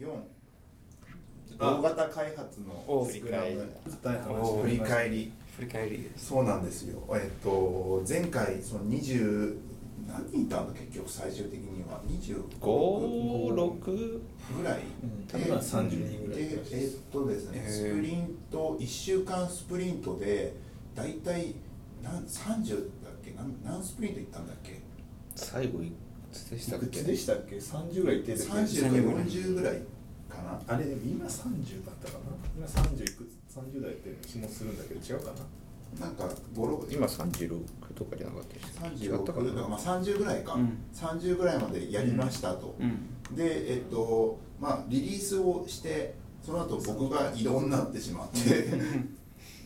[0.00, 0.08] 4
[1.58, 3.70] 大型開発のスクラム。
[4.62, 5.30] 振り返り。
[5.56, 6.10] 振り返り。
[6.16, 7.02] そうなんですよ。
[7.12, 9.58] えっと前回その20
[10.08, 10.72] 何人いたんだ？
[10.80, 12.00] 結局最終的には。
[12.08, 14.20] 2556
[14.56, 14.84] ぐらい、
[15.28, 16.48] 多分30人ぐらい。
[16.48, 20.54] でえっとですねスプリント1週間スプリントで
[20.94, 21.54] 大体
[22.02, 23.34] 何30だっけ？
[23.36, 24.80] 何何スプリントいったんだっけ？
[25.36, 25.80] 最後
[26.32, 29.82] つでしたっいくけつでしたっけ？30ぐらいいってたっけ30か40ぐらい
[30.28, 30.60] かな。
[30.66, 32.30] あれでも今30だったかな？
[32.56, 36.06] 今30いくつ？30代って気もするんだけど違うかな？
[36.06, 37.62] なんか56今36
[37.96, 39.48] とかじゃなかったでした36違ったかな？
[39.48, 40.78] だからまあ30ぐらいか、うん。
[40.94, 43.36] 30ぐらいまでやりましたと、うん。
[43.36, 48.70] でえっとまあリリースをしてその後僕が異動になってしまって。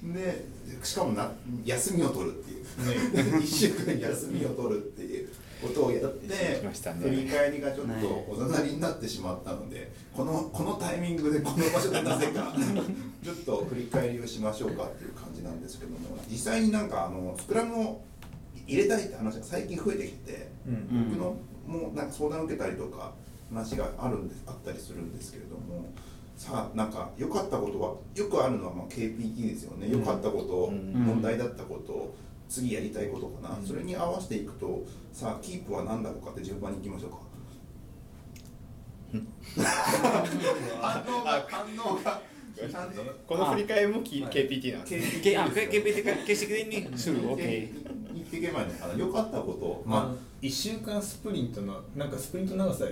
[0.04, 0.44] で
[0.82, 1.32] しかもな
[1.64, 5.23] 休みを取るっていう、ね、 1週間休みを取るっていう
[5.68, 7.08] ことをやってしましたね。
[7.08, 12.54] 振り返りがちょっねとおざなりになってしまったのでこのこのタイミングでこの場所でなぜか
[13.24, 15.98] ちょっと振り返りをしましょうかっていう感じなんですけども
[16.30, 18.00] 実際になんかあのスクラムを
[18.66, 20.48] 入れたいって話が最近増えてきて。
[20.66, 21.10] うん。
[21.10, 23.12] 僕のもうなんか相談を受けたりとか
[23.50, 25.86] 話があるんですあったりするんですけれども
[26.36, 29.88] さあなんか良かったことはよくあるのはまあ KPT ですよね。
[29.90, 30.92] 良かったこと、うん。
[30.92, 32.14] 問題だったこと
[32.54, 33.66] 次やりたいことかな、うん。
[33.66, 37.18] それに合わせていくとさあキープは何だろうかって順番にいきましょうか。
[40.80, 42.20] 反応が。
[42.72, 44.32] 反応がこの振り返りもきはい。
[44.32, 47.36] KPT なんですね KPT か形式にする OK
[48.14, 52.86] 言っていけばいいの良かったことまあま1週間スプリントのなんかスプリント長さ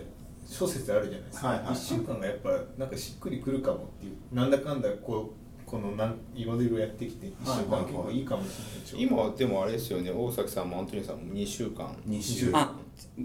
[0.48, 5.41] 諸説あるじゃないですか、はいはいはい1週間がやっぱなんかしっくりくるかもっていうなんだかんだこう
[5.72, 8.48] このなんいろいろやってきて1週間結構いいかもし
[8.92, 10.10] れない今でもあれですよね。
[10.10, 11.86] 大崎さんもアントニーさんも2週間。
[11.86, 12.74] あ2週あ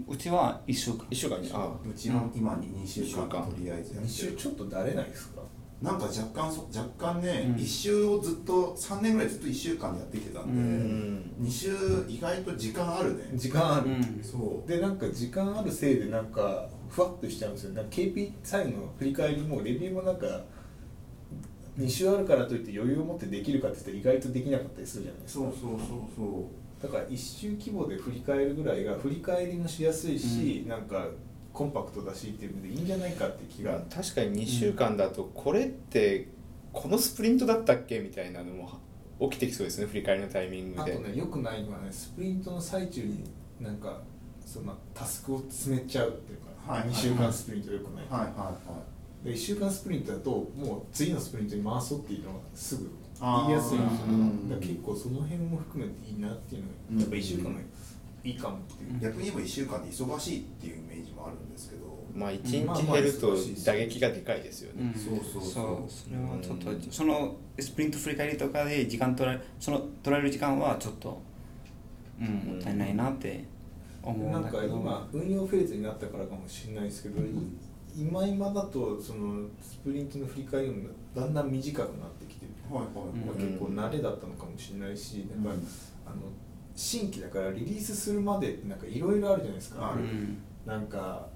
[0.08, 0.98] うちは一週間。
[1.10, 1.50] 1週間に。
[1.52, 3.28] あうちの今に2週間二週間。
[3.28, 4.38] とりあえずやっ2てる。
[4.38, 5.42] 週ちょっとだれないですか？
[5.82, 7.54] なんか若干そ若干ね、うん。
[7.62, 11.46] 1週をずっと3年ぐらいずっと1週間でやってきてたんで、うん。
[11.46, 11.70] 2週
[12.08, 14.20] 意外と時間あるね、時間ある、うん。
[14.24, 14.68] そう。
[14.68, 17.74] でなんか時間あるせいでなんかふわっとしちゃうんですよ。
[17.74, 20.26] なんか KP 最後の振り返りもレビューもなんか
[21.78, 25.44] 2週あるからといって余裕を持ってできるかって言ったら意外とできなかったりするじゃないですか。
[25.44, 25.78] そうそうそう
[26.16, 26.82] そう。
[26.82, 31.06] だから1週規模で振り返るぐらいが振り返りもしやすいし、なんか
[31.52, 36.28] コンパクトだしっていうのでいいんじゃないかって気が、確かに2週間だとこれって
[36.72, 38.78] このスプリントだったっけみたいなのも
[39.30, 40.92] 起きてきそうですね振り返りのタイミングで。
[40.92, 43.24] あとねよくないのはねスプリントの最中に
[43.60, 44.00] なんか
[44.44, 48.54] そのタスクを詰めちゃうっていうか、はい2週間スプリントよくない、はいはいはい。
[48.54, 52.90] で1週間スプリントだともう次のスプリントに回そうっていうのがすぐ
[53.20, 54.06] 言いやすいんですよ。
[54.08, 57.60] うんだ結構その辺も含めていいなっていうのがやっぱ1週間の
[58.24, 65.00] いいかもっていう、逆に言えば1週間で忙しいっていうイメージもあるんですけど、まあ1まあ日減ると打撃がでかいですよね、うん。
[65.00, 65.90] そうそうそう。
[65.90, 71.20] それはちょっとそのスプリント振り返りとかで時間取られその取られる時間はちょっと、
[72.20, 73.44] うん、もったいないなって
[74.02, 74.30] 思う。
[74.30, 77.20] なんんかだけど今運用フェーズになったからかもしれないですけど、
[77.98, 82.90] 今今だとそのスプリントの振り返りもだんだん短くなってきてる、はいは
[83.34, 83.44] い。
[83.44, 85.54] 結構慣れだったのかもしれないし、うんなん。
[85.58, 85.62] か
[86.06, 86.16] あの
[86.76, 90.38] 新規だからリリースするまでなんかいろいろあるじゃないですか、うん。
[90.64, 91.26] なんか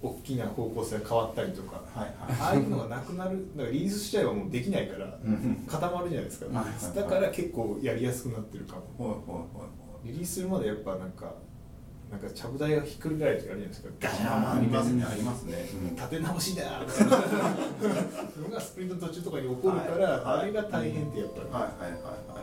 [0.00, 5.64] 大きな方向性が変わったりとか、はいああいうのがなくなるだからリリースしちゃえばもうできないからうん。
[5.66, 6.96] 固まるじゃないですか、はいはいはい。
[6.96, 9.08] だから結構やりやすくなってるかも。
[9.08, 9.64] はいはいは
[10.04, 10.08] い。
[10.08, 11.34] リリースするまでやっぱなんか
[12.10, 13.88] なんかちゃぶ台がひっくり返る時あるじゃないですか。
[14.00, 15.04] ガシンあありますね。
[15.04, 15.96] ありますね、うん。
[15.96, 20.22] 立て直しだみたいなのがスプリントの途中とかに起こるから、はい。
[20.22, 20.40] はい。
[20.40, 22.42] あれが大変ってやっぱり、はいはいはいは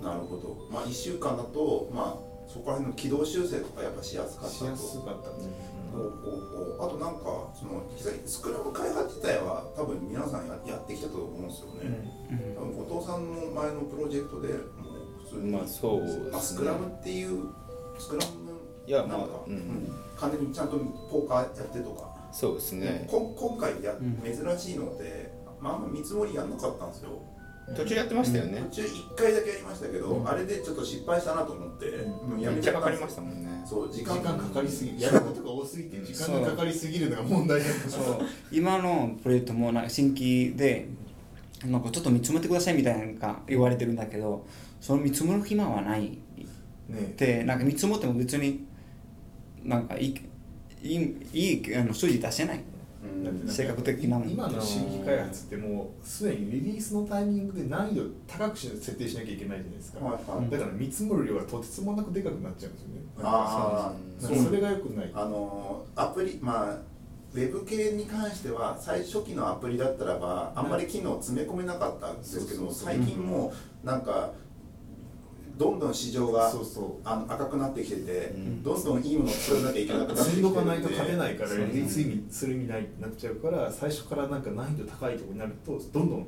[0.00, 0.04] い。
[0.04, 0.56] なるほど。
[0.70, 4.64] まあ1週間だとまあそこら辺の軌道修正とかやっぱしやすかったと。
[4.64, 5.52] しやすかったんですよ、
[5.92, 6.86] ほう。
[6.86, 12.54] あとなんかその実際スクラム開発自体は多分皆さんややってきたと思うんですよね、うん。
[12.54, 16.30] 多分後藤さんの前のプロジェクトでもう普通に、まあそうですね。
[16.32, 17.50] あスクラムっていう
[17.98, 18.43] スクラム
[18.86, 19.88] いやまあなんか、うん。
[20.16, 20.78] 完全にちゃんと
[21.10, 23.06] ポーカーやってとか、そうですね。
[23.10, 27.10] こ今回や、うん珍しいので、まあ、あんま見積もりやんなかったんですよ。
[27.74, 30.28] 途中やってましたよね、途中1回だけやりましたけど、うん。
[30.28, 32.30] あれでちょっと失敗したなと思って、うん。
[32.30, 33.64] もうやめちゃかかりましたもんね。
[33.66, 38.18] そう時時間間かかりすぎるやることが多すぎて時間がかかりすぎるのが問題なんですそう。
[38.52, 40.88] 今のプロジェクトもなんか新規で
[41.64, 44.44] なんかちょっと見積もってくださいみたいなのが言われてるんだけど
[44.82, 46.18] その見積もる暇はない。
[46.88, 48.66] ねでなんか見積もっても別に
[49.64, 50.14] なんかいい
[50.82, 50.96] い
[51.32, 52.60] いいいあの数字出せない？
[53.46, 60.50] 性格的なもん今の新規開発ってもうすでにリリースのタイミングで難易度高くし設定しなきゃいけないじゃないですか、はいはい。
[60.50, 62.94] だから見積もる量がとてつもなくでかくなっちゃうんですよね。
[63.22, 65.10] ああそれがよくない。
[65.14, 66.78] あのアプリまあ
[67.34, 72.84] ウェブ系に関しては最初期のアプリだったらばあんまり機能詰め込めなかったんですけどそうそうそう。
[72.94, 73.52] 最近も
[73.82, 74.32] うなんか
[75.56, 77.08] どんどん市場がそうそう。
[77.08, 78.62] あの赤くなってきてて、うん。
[78.62, 81.58] どんどんいいものを作らなきゃいけなくなってきて積んどかないとるんで勝てないからそう。
[81.58, 86.26] リリース意味する意味ないってなっちゃうから最初からなんか難易度高いところになるとどんどん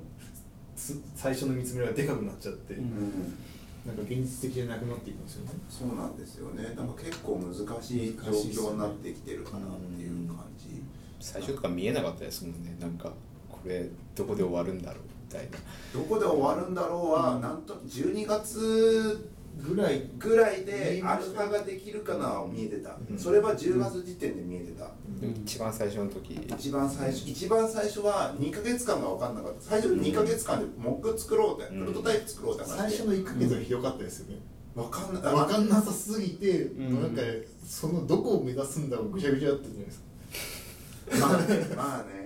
[0.76, 2.81] つ最初の見つめがでかくなっちゃって、うん。
[2.81, 3.38] うん
[3.87, 5.52] なんか現実的じゃなくなっていくんですよね。
[5.70, 6.64] そうなんですよね。
[6.64, 10.82] だから結構難しい状況になってきてるかなっていう感じ、
[11.20, 12.76] 最初とか見えなかったですもんね。
[12.81, 13.12] なんか
[13.49, 15.02] これどこで終わるんだろう。
[15.05, 15.58] みたいな。
[15.93, 20.11] どこで終わるんだろうは、なんと12月ぐらい。
[20.19, 23.19] ぐらいでアルファができるかなは見えてた、うん。
[23.19, 24.90] それは10月時点で見えてた、
[25.20, 26.34] でも一番最初の時。
[26.34, 29.62] 一番最初一番最初は2か月間が分かんなかった。
[29.62, 31.87] 最初の2か月間でモック作ろうって、うん。
[31.87, 32.76] プロトタイプ作ろうって話。
[32.76, 34.43] 最初の1ヶ月はひどかったですよね、
[34.75, 37.02] 分かんない分かんなさすぎて、ん。
[37.02, 37.23] なんか
[37.64, 41.28] そのどこを目指すんだろうぐちゃぐちゃだったじゃないですか。
[41.28, 42.25] まあねまあね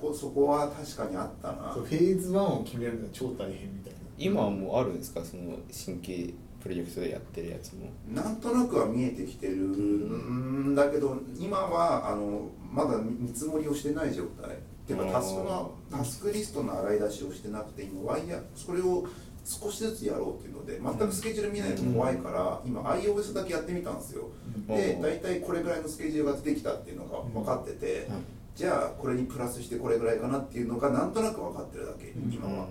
[0.00, 1.72] こそこは確かにあったな。
[1.72, 3.98] フェーズ1を決めるのが超大変みたいな。
[4.18, 5.24] 今はもうあるんですか？
[5.24, 7.86] その新規プロジェクトでやってるやつも。
[8.12, 14.50] なんとなくは見えてきてるんだけど今はあのまだ見積もりをしてない状態。
[14.50, 19.04] っていうかタスクのタスクリストの洗い出しをしてなくて今ワイヤーそれを
[19.44, 24.28] 少しずつやろうっていうので全くスケジュール見ないと怖いから、今 iOS だけやってみたんですよ、
[24.66, 25.02] でうん。
[25.02, 28.08] 大体これぐらいのスケジュールが出てきたっていうのが分かってて、
[28.56, 32.32] じゃあこれにプラスしてこれぐらいかなっていうのがなんとなく分かってるだけ、うん。
[32.32, 32.66] 今は、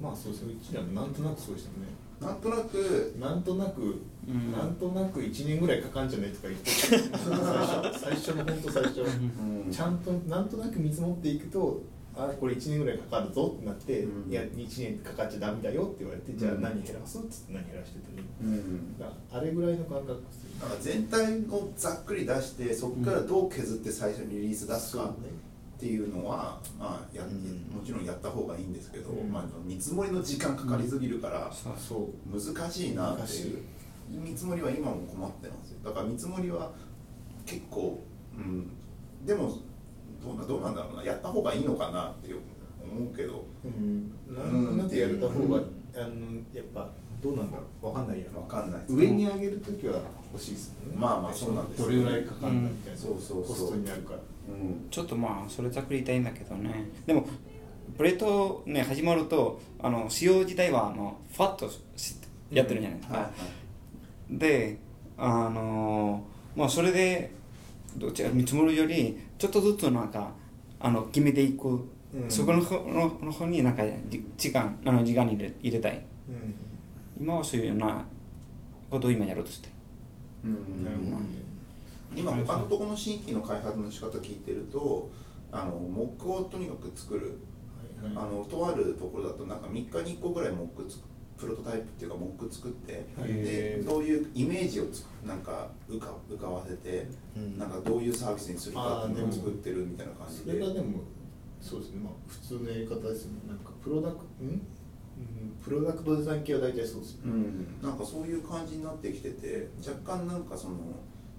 [0.00, 1.88] まあそうそううちらもなんとなくそうでしたね。
[2.20, 3.80] なんとなくなんとなく、
[4.30, 4.52] ん。
[4.52, 9.72] なんとなく1年ぐらいかかんじゃないとか言って 最初最初の本当最初、うん。
[9.72, 11.82] ちゃんとなんとなく見積もっていくと
[12.14, 14.30] あこれ1年ぐらいかかるぞってなって、うん。
[14.30, 17.18] いや1年かかっちゃダメだよって言われて、じゃあうん何減らす？
[17.18, 18.94] っつって何減らしてたり、うん。
[19.30, 27.76] あれぐらいの感覚ですよなんか全体をざっくり出してそこからどう削って最初にリリース出すかっていうのは、まあやってうん。
[27.78, 29.32] もちろんやった方がいいんですけど、うん。
[29.32, 31.50] まあ、見積もりの時間かかりすぎるから
[32.30, 33.62] 難しいなっていう
[34.10, 35.78] 見積もりは今も困ってますよ。
[35.82, 36.72] だから見積もりは
[37.46, 38.04] 結構、
[38.36, 38.70] うん、
[39.24, 39.56] でも
[40.22, 42.32] どうなどうなんだろうなやった方がいいのかなって
[42.82, 43.44] 思うけど。
[43.64, 44.66] うん、なん。
[44.66, 46.06] となくやれた方が、うんあの
[46.54, 46.88] やっぱ
[47.22, 48.26] どうなんだろうわかんないや。
[48.34, 50.00] わかんない上に上げるときは
[50.32, 50.96] 欲しいですもんね。
[50.98, 52.98] まあまあそうなんですよどれぐらいかかるんだみたいな、うん。
[52.98, 53.56] そうそうそう。
[53.56, 54.18] コストになるから。
[54.18, 56.88] うんちょっとまあそれざっくり言いたいんだけどね。
[57.06, 57.26] でも
[57.96, 62.16] プレートね始まるとあの使用自体はあのファッとし
[62.50, 63.30] やってるじゃないですか、はいは
[64.30, 64.38] い。
[64.38, 64.78] で
[65.18, 66.24] あの
[66.56, 67.30] まあそれで
[67.98, 70.30] どっちか見積もるよりちょっとずつなんか
[70.78, 72.30] あの決めていく、うん。
[72.30, 76.06] そこの方のの方になんかじ時間あの時間に入れ入れたい。
[76.28, 76.54] うん。
[77.20, 78.04] 今はそういうような
[78.88, 79.68] ことを今やろうとして
[80.44, 80.84] うん。
[80.84, 81.26] なるほどね
[82.14, 85.10] 今他のところの新規の開発の仕方聞いてると
[85.50, 87.40] あのモックをとにかく作る。
[88.00, 88.24] はいはい。
[88.24, 91.00] あのとあるところだとなんか3日に1個ぐらいモックつ
[91.42, 93.32] プロトタイプっていうかモック作ってはい。
[93.32, 97.58] でそういうイメージをつなんか浮か浮かばせてうん。
[97.58, 100.52] なんかどういうサービスにするかっていうのを作ってるみたいな感じで。
[100.52, 101.00] それがでも
[101.60, 102.00] そうですね。
[102.04, 103.40] まあ普通のやり方ですよね。
[103.48, 104.62] なんかプロダクん、うん、
[105.62, 107.82] プロダクトデザイン系は大体そうですよね、うん。
[107.82, 110.76] なんかそういう感じになってきてて若干なんかその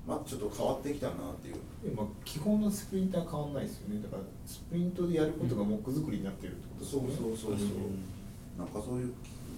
[0.05, 1.55] まあちょっと変わってきたなっていう。
[1.83, 4.01] でもまあ基本のスプリントは変わんないですよね。
[4.03, 7.57] だからスプリントでやることがモック作りになってるってことですそうよねそうそう。
[7.57, 9.13] そう、なんかそういう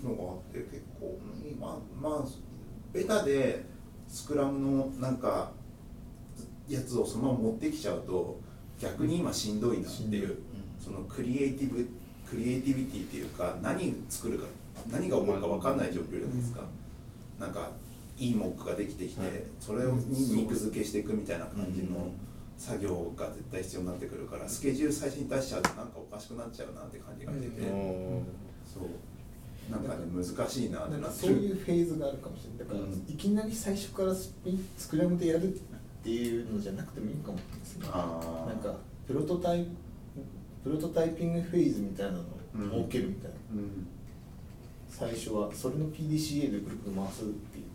[0.06, 2.28] のがあって結構うんまあまあ
[2.94, 3.66] ベタで
[4.08, 5.52] スクラムのなんか
[6.68, 8.40] やつをそのまま持ってきちゃうと
[8.80, 10.38] 逆に今しんどいなっていう、
[10.80, 11.88] そのクリエイティブ
[12.30, 14.46] クリエイティビティっていうか何作るか
[14.92, 16.62] 何が起こるか分かんない状況じゃないですか、
[17.40, 17.70] なんか
[18.18, 22.12] いいモックができてきて、はいそれをに肉付けしていくみたいな感じの
[22.58, 28.22] 作業が絶対必要になってくるからスケジュール最初に出しちゃうとなんかおかしくなっちゃうなって感じがしてて、お
[28.66, 28.84] そう
[29.70, 32.60] なんかね難しいなってなそういうフェーズがあるかもしれない。
[32.60, 35.58] だから、うんいきなり最初からスピンスクラムでやるっ
[36.04, 37.60] ていうのじゃなくてもいいかもしれない。
[37.60, 38.76] ですねなんか
[39.08, 39.70] プロトタイプ
[40.64, 43.88] プロトタイピングフェーズみたいなのを設けるみたいな、うん。
[44.90, 47.66] 最初はそれの PDCA でぐるぐる回すっていう。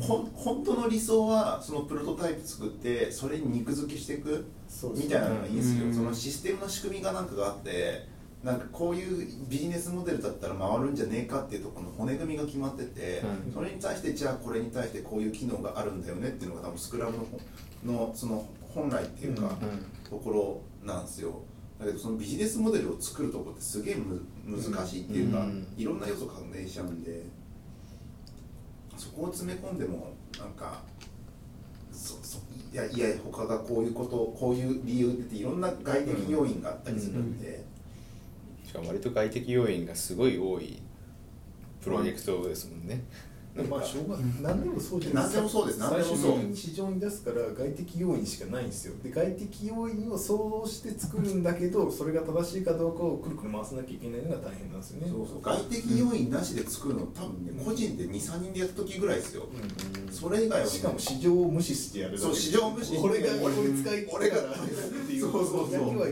[0.00, 4.46] ほん本当の理想はそのプロトタイプ作ってそれに肉付けしていく
[4.94, 5.94] みたいなのがいいんですよ、うん。
[5.94, 8.08] そのシステムの仕組みがなんかがあって
[8.42, 13.52] なんかこういうビジネスモデルだったら回るんじゃねえかっていうところの骨組みが決まってて、うん。
[13.52, 17.18] それに対してじゃあこれに対してこういう機能があるんだよねっていうのが多分スクラム
[17.84, 19.56] ののその本来っていうか、
[20.08, 20.30] とこ
[20.82, 21.42] ろなんですよ。
[21.78, 25.66] だけどそのビジネスモデルを作るところってすげえむ難しいっていうか、うん。
[25.76, 27.22] いろんな要素関連しちゃうんで
[28.96, 30.82] そこを詰め込んでもなんか
[31.90, 32.38] そそ
[32.72, 37.64] いやいや他がこういうことこういう理由っていろんな外的要因があったりするんで、
[38.70, 40.78] しかも割と外的要因がすごい多い
[41.82, 43.02] プロジェクトですもんね、
[43.56, 43.78] なんか。
[43.78, 45.80] まあしょうが何でもそうじゃない何でもそうです。
[45.80, 47.24] 何でもそう最初に市場に出す。
[47.24, 55.10] から外的要因しかないんですよで外的要因を想像して作るんだけどそれが正しいかどうかをくるくる回さなきゃいけないのが大変なんですよね。
[55.10, 55.42] そうそう。
[55.42, 59.48] 外的要因なしで作るの多分ね個人で23人でやった時ぐらいですよ、
[60.06, 60.12] うん。
[60.12, 60.70] それ以外はね。
[60.70, 64.54] しかも市場を無視してやるそう市場を無視して俺がこれ使い俺がっ
[65.08, 65.22] ていう。
[65.22, 65.72] そうそうそう。
[65.72, 66.06] だけは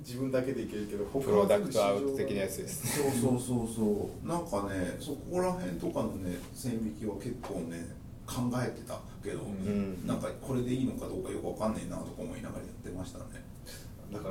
[0.00, 3.02] 自分だけでいけるけど他プロダクトアウト的なやつです。
[3.02, 4.26] そうそうそうそう。
[4.26, 7.86] なんかねそこら辺とかのね線引きは結構ね
[8.26, 10.06] 考えてたけど、うん。
[10.06, 13.24] なんかこれでいいのかどうかよくわかんねえなとか思いながらやってましたね。
[14.12, 14.28] だか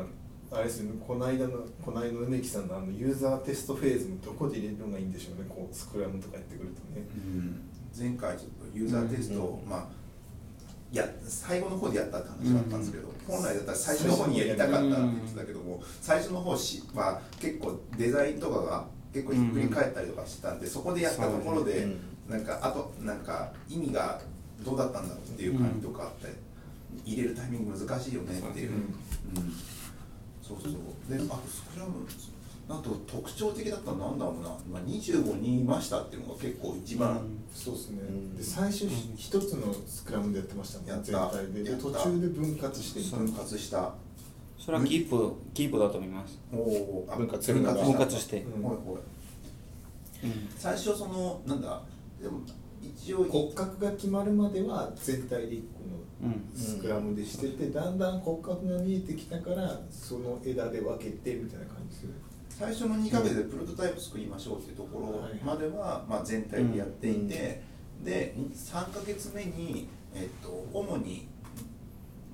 [0.51, 0.91] らあれですね。
[1.05, 5.45] この間のこの間の梅木さんのあのユーザーテストフェーズもどこで入れるのがいいんでしょうね。
[5.49, 7.05] こうスクラムとかやってくるとね。
[7.97, 9.85] 前回ちょっとユーザーテストを、まあい
[10.97, 24.21] や最後の方でやったって話だったんですけど、本来だったら最初の方にやりたかったって言ってたけども、最初の方しは結構デザインとかが結構ひっくり返ったりとかしてたんで、そこでやったところで、うんなんかあとなんか意味が
[24.63, 26.27] どうだったんだろうっていう感じとかあって、
[27.03, 29.53] 入れるタイミング難しいよねっていう、うんうん。
[30.43, 30.73] そうそう。
[31.09, 32.05] であとスクラム
[32.67, 38.35] なんと特徴的だったのはなんだろうな、まあ、25人いましたっていうのが結構一番、そうですね、うん。
[38.37, 41.05] で最初一つのスクラムでやってましたもんやった。
[41.05, 41.75] 全体で。
[41.75, 43.93] 途中で分割して分割した。
[44.57, 46.39] それはキープキープだと思います。
[46.53, 48.41] おおあ分割する分割して。
[48.41, 48.61] うん。
[48.61, 48.99] ほいほい。
[50.57, 51.81] 最初そのなんだ
[52.21, 52.41] でも
[52.81, 55.63] 一応骨格が決まるまでは全体で一
[56.21, 56.49] 個のうん。
[56.55, 62.15] スクラムでしてて、だんだん骨格が見えてきたからその枝で分けてみたいな感じですよね
[62.59, 67.63] 最初の2ヶ月でプロトタイプ作りましょうっていうところまでは、まあ、全体でやっていて、
[68.03, 71.29] で3ヶ月目に、えっと、主に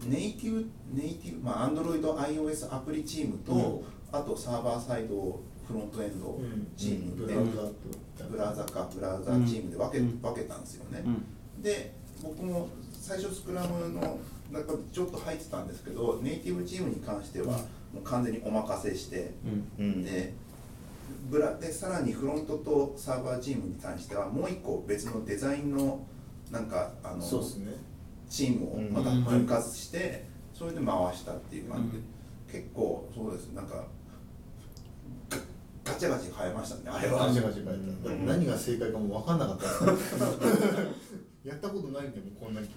[0.07, 3.85] ネイティブネイティブまあ AndroidIOS アプリチームと、うん。
[4.11, 6.39] あとサーバーサイドフロントエンド
[6.75, 8.27] チームで、ブラウザと。
[8.29, 10.21] ブラウザかブラウザチームで分け,、うん。
[10.21, 11.61] 分けたんですよね、うん。
[11.61, 12.67] で僕も
[13.05, 14.17] 最初スクラムの
[14.51, 17.59] 中でちょっと入ってたんですけどネイティブチームに関しては
[17.93, 19.31] もう完全にお任せして、
[19.77, 20.03] うん。
[20.03, 20.33] で
[21.29, 26.03] ブラでさらにフロントとサーバーチームに対してはもう一個別のデザインの
[26.49, 27.25] なんかあのね。
[28.27, 31.97] チームをまた分割して、それで回したっていう感じ
[32.51, 33.53] で、結構そうです。
[33.53, 33.83] なんか
[35.29, 37.27] ガガチャガチャ変えましたねあれは。
[37.27, 38.25] ガチャガチャ書いた、うん。
[38.25, 39.65] 何が正解かも分かんなかった
[41.47, 42.67] やったことないんでもこんなに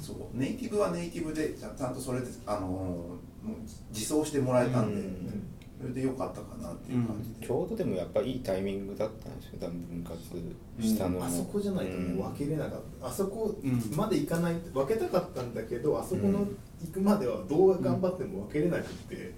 [0.00, 3.16] そうネイティブはネイティブでちゃちゃんとそれであの
[3.92, 5.42] 自走してもらえたんで、うん。
[5.78, 13.94] それでよかったかなっていう感じで、ちょうどでもやっぱいいタイミングだったんですよ多分分割したのも、あそこじゃないともう分けれなかった、あそこうん。
[13.94, 16.46] まで行かない分けたかったんだけどあそこの
[16.80, 19.34] 行くまではどう頑張っても分けれなくて、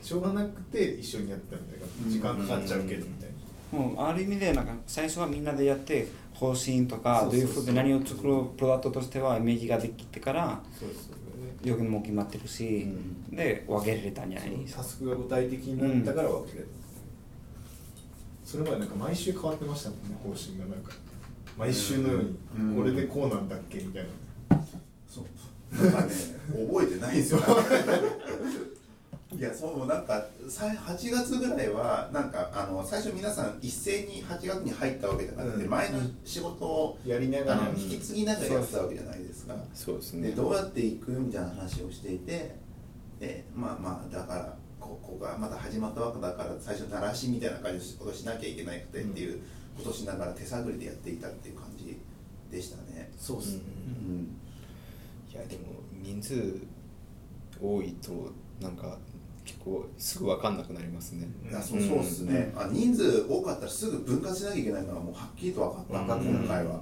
[0.00, 3.30] しょうがなくて一緒にやったみたいな時間かかっちゃうけどみたい
[3.72, 11.22] な、もうある意味でなんか最初はみんなでやって方針とかどういうふうで何を作るプロダクトとしてはイメージができてからそうですよね。
[11.62, 12.88] 料金も決まってるし、
[13.30, 13.36] うん。
[13.36, 14.50] で分けれたんじゃない？
[14.50, 16.68] ですかタスクが具体的になったから分けれる、
[18.44, 20.92] それまでなんか毎週変わってましたもんね方針がなんか。
[21.56, 22.76] 毎週のようにうん。
[22.76, 24.06] これでこうなんだっけみたい
[24.50, 24.58] な、
[25.08, 25.24] そう。
[25.84, 26.12] なんかね
[26.68, 27.40] 覚えてないんですよ
[29.38, 35.70] いやそうなんかさ8月ぐらいはなんかあの最初皆さん一斉に8月に入ったわけじゃなくて、うん。
[35.70, 37.68] 前の仕事をやりながら。
[37.76, 39.54] 引き継ぎながらやってたわけじゃないですか。
[39.74, 40.28] そうですね。
[40.28, 42.54] でどうやっていくみたいな話をしていて
[43.18, 49.40] でまあまあだからここがまだ始まったわけだから最初鳴らしみたいな感じのことをしなきゃいけなくてっていう
[49.76, 51.98] ことをしながら手探りでやっていたっていう感じ
[52.50, 53.10] でしたね。
[53.16, 54.36] そうですね、うん。
[55.32, 56.58] いやでも人数
[57.60, 58.98] 多いとなんか
[59.44, 61.28] 結構すぐ分かんなくなりますね。
[61.48, 66.26] いやそうそうですね、あ人数多かったらすぐ分割しなきゃいけないのはもうはっきりと分かった、うん。
[66.26, 66.80] 今回は、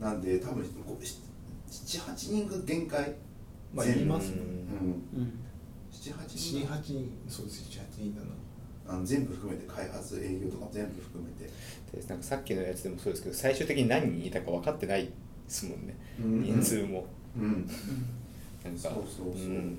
[0.00, 3.14] なんで多分78人が限界
[3.72, 4.36] まあ全言いますね。
[4.40, 5.20] うん。
[5.20, 5.32] うん。
[5.92, 6.92] 78 78人。
[6.94, 8.26] 人そうです78人だな
[8.88, 11.50] あの全部含めて開発営業とか全部含めて。
[11.96, 15.12] でなんかさっきのやつでもそうですけど最終的に何人いたか分かってないで
[15.46, 16.42] すもんね、うん。
[16.42, 17.06] 人数も。
[17.36, 17.66] うん。
[18.64, 19.78] なんかそうそうそう、ん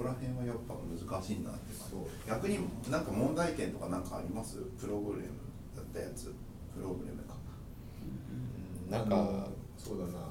[0.00, 2.26] ここら辺はやっぱ難しいなって感じ。
[2.26, 2.58] 逆に
[2.90, 4.56] なんか問題点とかなんかあります？
[4.80, 5.24] プログラム
[5.76, 6.32] だったやつ。
[6.74, 7.34] プログラムか。
[8.86, 8.90] うん。
[8.90, 10.30] なんかそうだな。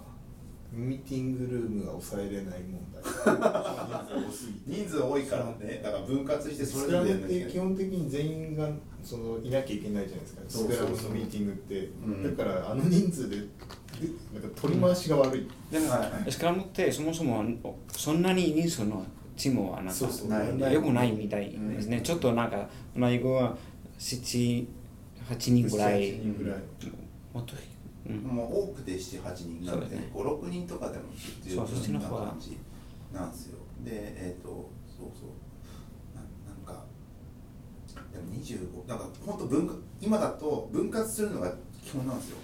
[0.72, 3.04] ミーティングルームが抑えれない問題。
[4.66, 5.82] 人数多いからね。
[5.84, 7.46] だから分割してそれぞれやんなきゃいけない。
[7.46, 8.70] て基本的に全員が
[9.04, 10.42] そのいなきゃいけないじゃないですか。
[10.50, 12.36] スクラムのミーティングって、うん。
[12.36, 13.38] だからあの人数で
[14.34, 17.44] なんか取り回しが悪い、でも、はいスクラムってそもそも
[17.92, 19.06] そんなに人数の
[19.40, 20.06] チームはなんか
[20.60, 20.74] ない。
[20.74, 23.56] よくないみたいですね、ちょっとなんか内部は
[23.98, 24.68] 78
[25.38, 26.02] 人ぐらい。
[26.02, 26.60] 7人ぐらい。
[27.34, 27.54] もっと、
[28.06, 31.06] うん、もう多くて78人なので、そうだね56人とかでも
[31.42, 32.58] 十そうそっちのな感じ
[33.14, 35.30] なんですよでえっ、とそうそう。
[36.14, 36.84] ななんか
[38.12, 42.38] でも25だから本当分割今だと分割するのが基本なんですよ、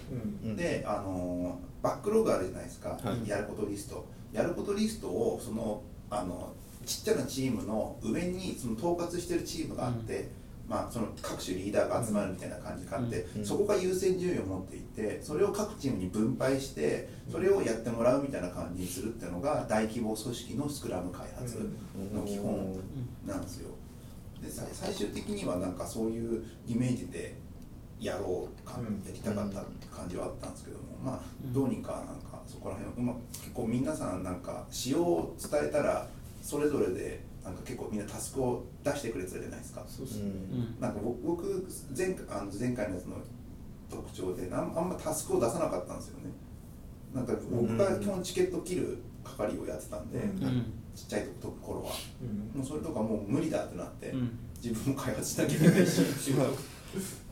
[0.56, 3.28] であのバックログあるじゃないですか、はい。
[3.28, 4.06] やることリスト。
[4.32, 6.52] やることリストをそのあの
[6.86, 10.28] ちっちゃなチームの上にその統括してるチームがあって、
[10.68, 13.44] まあ、その各種リーダーが集まるみたいな感じがあって、うん。
[13.44, 21.70] そこが優先順位を持っていてそれを各チームに分配してそれをやってもらうみたいな感じにするっていうのが大規模組織のスクラム開発
[22.14, 22.78] の基本
[23.26, 23.70] なんですよ。
[24.42, 27.34] でさ最終的にはなんかそういうイメージで
[27.98, 29.64] やろうか、うんやりたかった
[29.94, 31.20] 感じはあったんですけどもまあ
[31.54, 36.06] どうにかなんかそこら辺うま結構皆さんなんか仕様を伝えたら
[36.46, 39.84] それぞれでなんか結構みんなタスクを出してくれてたじゃないですか。
[39.88, 40.76] そうそう、うん。
[40.80, 43.16] なんか僕僕前あの前回のやつの
[43.90, 46.30] 特徴でなんあんまタスクを出さなかったんですよね。
[47.12, 50.20] なんか僕が基本チケット切る係をやってたんで、
[50.94, 51.90] ちっちゃいと頃は。
[52.22, 52.60] うん。
[52.60, 54.38] もうそれとかもう無理だってなって、うん。
[54.62, 56.00] 自分も開発しなきゃいけないし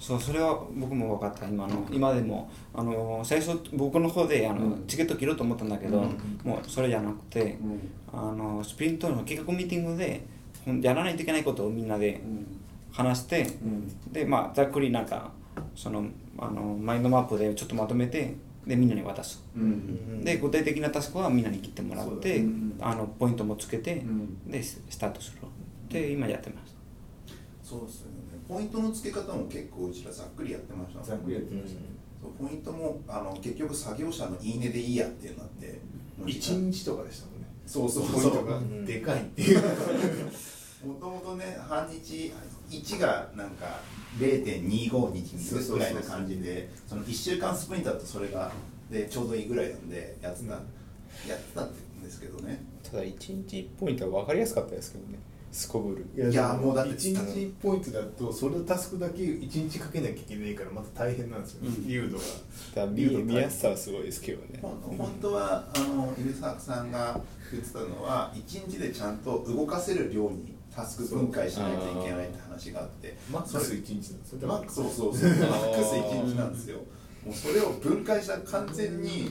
[0.00, 1.46] そうそれは僕も分かった。
[1.46, 2.50] 今の今でも。
[2.72, 4.86] あの最初僕の方であの、うん。
[4.86, 6.40] チケット切ろうと思ったんだけど、うん。
[6.42, 7.58] もうそれじゃなくて、
[8.10, 10.24] あのスプリントの企画ミーティングで
[10.80, 12.22] やらないといけないことをみんなで
[12.90, 13.46] 話して、
[14.10, 15.30] でまあざっくりなんか
[15.76, 16.06] その
[16.38, 18.34] あのマインドマップでちょっとまとめて
[18.66, 20.24] でみんなに渡す、うん。
[20.24, 22.78] で具体的なタスクはみんなに切ってもらって、そうん。
[22.80, 24.50] あのポイントもつけて、ん。
[24.50, 25.38] でスタートする。
[25.90, 26.69] で今やってます
[27.70, 28.16] そうですよね。
[28.48, 31.86] ポイントの付け方も結構うちらざっくりやってましたざっくりやってましたね、
[32.20, 35.78] そうポイントもあの結局作業者のいいねでいいやっていうのって
[36.18, 37.46] 1日とかでしたもんね。
[37.64, 38.08] そうそう。
[38.10, 38.56] ポイントが。
[38.56, 38.84] うん。
[38.84, 39.62] でかいっていう、
[40.84, 42.32] もともとね半日
[42.68, 43.80] 1がなんか
[44.18, 48.50] 0.25日ぐらいな感じでその1週間スプリントだとそれが
[48.90, 50.58] でちょうどいいぐらいなんでやってた、や
[51.36, 52.64] ってたんですけどね。
[52.82, 53.14] ただ1
[53.48, 56.30] 日1ポイントは分かりやすかったですけどねすこぶる。
[56.30, 61.62] いやもうだって1日ポイントだとそれのタスクだけ1日かけなきゃいけないからまた大変なんですよ。
[61.68, 61.88] ね、うん。
[61.88, 62.16] 誘導
[62.74, 62.86] が。
[62.86, 64.60] 見見やすさはすごいですけどね。
[64.62, 73.16] 本当はあの入澤さんが言ってたのは1日でちゃんと動かせる量にタスク分解しないといけないって話があって。
[73.30, 74.48] マックス1日なんですよ。
[74.48, 75.30] マックスそうそうそう。
[75.30, 76.78] マックス1日なんですよ
[77.24, 79.30] もうそれを分解したら完全に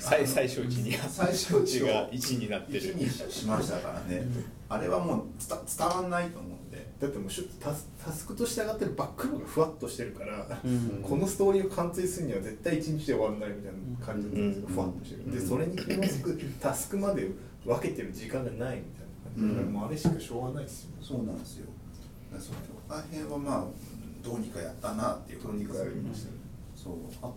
[0.00, 0.92] 最最小値に。
[0.92, 2.80] 最小値をが1になってる。
[2.80, 4.26] 1にしましたからね。
[4.68, 11.02] あれはもう伝伝わんないと思ってだってもうしゅタスタスクとして上がってるバックログがふわっとしてるから、うん。
[11.02, 14.74] このストーリーを完成するには絶対1日で終わらないみたいな感じなんですよ、うん。
[14.74, 17.30] ふわっとしてる、うんでそれに紐づくタスクまで
[17.64, 21.66] 分けてる時間がないみたいな感じだからもうあれしかしょうがないですよ、そうなんですよ。
[22.32, 22.44] だか
[22.88, 23.64] ら辺はまあ
[24.22, 26.37] どうにかやったなっていうどうにかや感じですりましたね
[27.20, 27.34] そうあ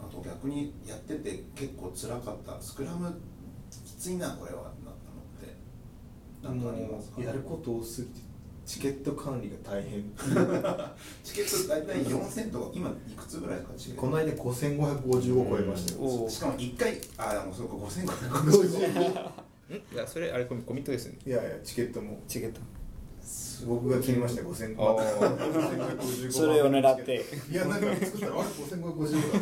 [0.00, 2.60] あと逆にやってて結構辛かった。
[2.60, 3.12] スクラム
[3.70, 5.56] きついなこれはなったのって。
[6.42, 7.22] なんかありますか？
[7.22, 8.20] やること多すぎて
[8.64, 10.02] チケット管理が大変。
[11.24, 14.00] チケット大体4000とか今いくつぐらいですかチケット？
[14.02, 19.10] この間5555超えましたよ、おしかも1回あでもそうか5555
[19.72, 21.18] ん いやそれあれコミコミットですよね。
[21.26, 22.20] いやいやチケットも。
[22.28, 22.60] チケット
[23.66, 27.24] 僕が切りました5000あ5555 それを狙って。
[27.50, 29.40] いやなんか作ったらあれ5555だ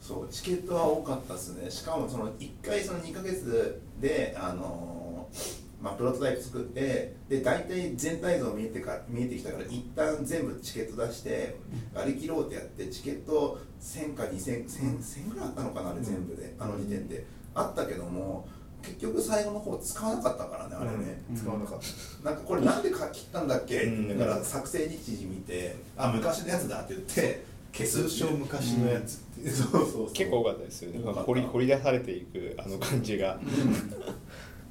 [0.00, 1.70] そうチケットは多かったですね。
[1.70, 11.56] しかもその1回その2ヶ月であのーまあ、プロトタイプ作ってで大体全体像見えてか見えてきたから一旦全部チケット出して
[11.94, 17.24] 割り切ろうってやってチケット1000か2000 1000 1000ぐらいあったのかなあれ全部であの時点で。
[17.58, 18.46] あったけども
[18.88, 21.36] 結局最後の方使わなかったからねあれね、うん。
[21.36, 21.78] 使わなかっ
[22.22, 22.30] た。
[22.30, 23.76] なんかこれなんで書き切ったんだっけ？
[23.76, 29.16] って言うんら作成日時見てあ昔のやつだって言って消す通称昔のやつ。
[29.16, 30.12] ってそうそうそう。
[30.12, 31.12] 結構多かったですよね。
[31.12, 33.38] 掘り掘り出されていくあの感じが。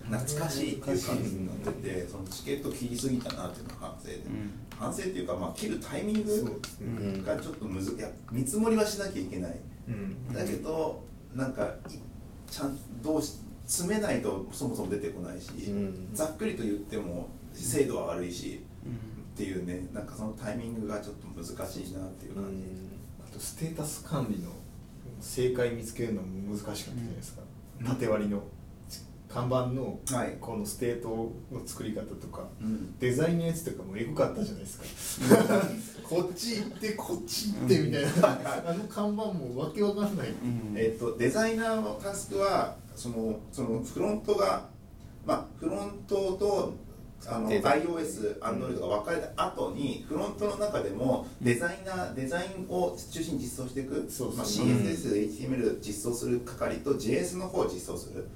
[0.09, 4.19] 懐かしいっていう感じになっててそのチケット切りすぎたなっていうのが反省で、ん。
[4.79, 6.61] 反省っていうか、まあ、切るタイミング
[7.25, 9.55] がちょっとむずいや見積もりはしなきゃいけない。
[9.89, 10.33] うん。
[10.33, 11.03] だけど
[11.35, 11.91] なんかい
[12.49, 13.33] ちゃんどうし
[13.67, 16.09] 詰めないとそもそも出てこないし、うん。
[16.13, 18.63] ざっくりと言っても精度は悪いし、
[19.33, 22.63] っていうねなんかそのタイミングがちょっと難しいなっていう感じ、
[23.23, 24.49] あとステータス管理の
[25.19, 27.41] 正解見つけるのも難しかったじゃないですか、
[27.85, 28.41] 縦割りの
[29.29, 30.37] 看板のはい。
[30.39, 32.97] このステートの作り方とか、うん。
[32.99, 35.45] デザインのやつとかもエゴかったじゃないですか。
[36.07, 38.09] こっち行ってこっち行ってみたいな、
[38.69, 40.73] あの看板もわけわかんない、うん。
[40.75, 44.69] えっとデザイナーのタスクはそのそのフロントが
[45.25, 46.73] まあフロントと
[47.25, 47.83] あのデザイン。
[47.83, 53.93] iOS、Android が分かれた後にフロントの中でもデザイナーデザインを中心に実装していく。
[54.35, 58.27] まあ、CSS、HTML 実装する係と JS の方を実装する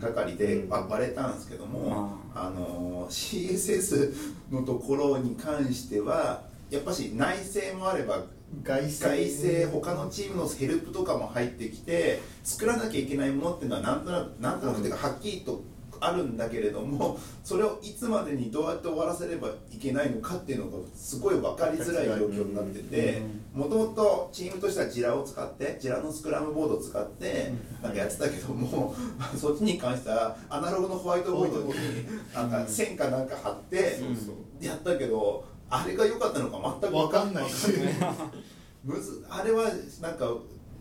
[0.00, 4.12] 係で割れたんですけども、ああの CSS
[4.50, 8.24] のところに関してはやっぱし内製もあれば
[8.62, 15.62] 外製外製他のチームのヘルプとかも入ってきて作らなきゃいけないものっていうのはなんとなくなんとなくていうかはっきりと
[16.00, 23.22] あるんだけれどもそれをいつまでにどうやって終わらせればいけないのかっていうのがすごい分かりづらい状況になってて
[23.54, 28.94] もともとチームとしてはジラを使ってジラのスクラムボードを使ってなんかやってたけども
[29.36, 31.74] そっちに関してはアナログのホワイトボードに
[32.34, 34.00] なんか線かなんか貼って
[34.60, 37.50] やったけどあれが良かったのか全く分かんない。
[37.50, 37.72] し
[38.84, 39.64] むずあれは
[40.00, 40.32] なんか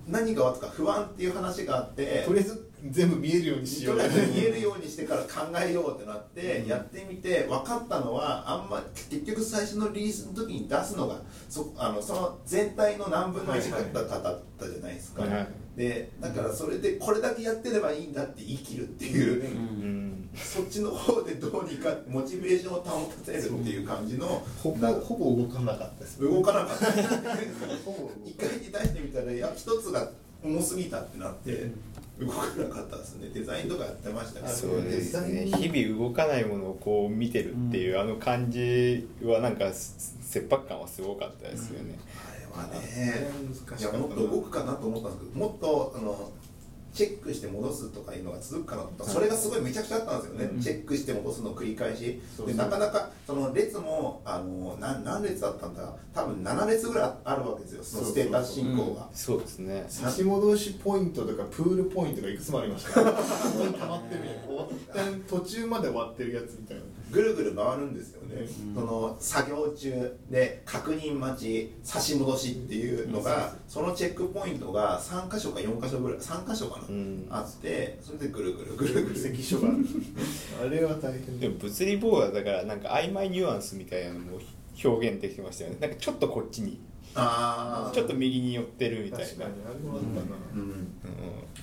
[0.08, 3.98] 何があったか不安っていう話があってとりあえず全部見えるようにしよう。
[3.98, 11.20] とりあえず見えるようにしてから考えようってなって、やってみて分かったのはあんま結局最初のリリースの時に出すのが
[11.50, 26.22] そあのその全体の何分の1だっただったじゃないですか、はいでだからそれでこれだけやってればいいんだって言い切るっていう、うんそっちの方でどうにかモチベーションを保たせるっていう感じのほぼほぼ動かなかったです。
[26.22, 26.88] 動かなかった。
[28.26, 30.12] 一回に出してみたらいや一つが
[30.46, 31.72] 重すぎたってなって
[32.20, 33.30] 動かなかったですね。
[33.34, 34.54] デザインとかやってましたけど。
[34.54, 35.46] そうですね。
[35.46, 41.98] 日々動かないものをこう見てるっていう、あの感じはなんか切迫感はすごかったですよね、
[42.56, 43.30] あれはね
[43.80, 46.32] いやもっと動くかなと思ったんですけどもっとあの
[46.96, 49.06] チェックして戻すとかいうのが続くかなと思った。
[49.06, 50.62] らそれがすごいめちゃくちゃあったんですよね、うん。
[50.62, 52.22] チェックして戻すのを繰り返し。
[52.48, 57.84] でなかなかその列もあの何何列だったんだ多分7列ぐらいあるわけですよ。
[57.84, 59.10] そのステータス進行が。
[59.14, 59.86] そうですね。
[59.90, 63.04] 差し戻しポイントとかプールポイントがいくつもありました。
[63.04, 64.68] ここに溜まってるみたいな終わっ
[65.28, 65.36] た。
[65.36, 68.76] 途中まで終わってるやつみたいなぐるぐる回るんですよね、うん。
[68.76, 77.28] その作業中で確認待ち差し戻しっていうのが、そのチェックポイントが3箇所か4箇所ぐらい3箇所かな、うん。
[77.30, 79.78] あってそれでぐるぐるぐるぐる関所がある
[80.66, 84.40] あれは大変でも物理ボーダーだからなんか曖昧ニュアンスみたいなのも
[84.84, 86.80] 表現できてましたよねなんかちょっとこっちに
[87.16, 89.46] ああちょっと右に寄ってるみたいな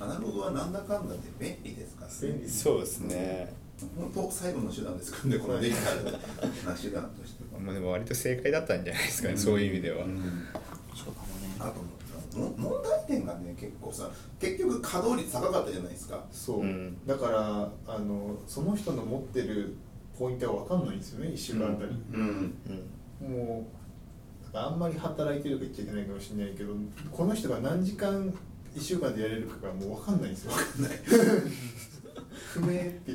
[0.01, 3.53] アナログはなんだかんだで便利ですかそうですね、
[3.97, 10.47] 本当最後の手段ですからねこのデジタルな手段としては、まあ、でも割と正解だったんじゃないですかね、そういう意味では、うん。
[10.95, 11.55] そうかもね。
[11.59, 16.25] あとも問題点がね結構さ結局稼働率高かったじゃないですか。
[16.33, 17.07] そう、うん。
[17.07, 19.77] だからあのその人の持ってる
[20.18, 22.55] ポイントが分かんないんですよね1週間あたり、うん。
[23.21, 23.31] うん。
[23.31, 23.66] も
[24.53, 26.75] うあんまり働いてるか言っちゃいけないかもしれないけど
[27.11, 28.33] この人が何時間
[28.75, 30.53] 1週間でやれるかがもう分かんないんですよ。
[32.53, 33.12] 不明って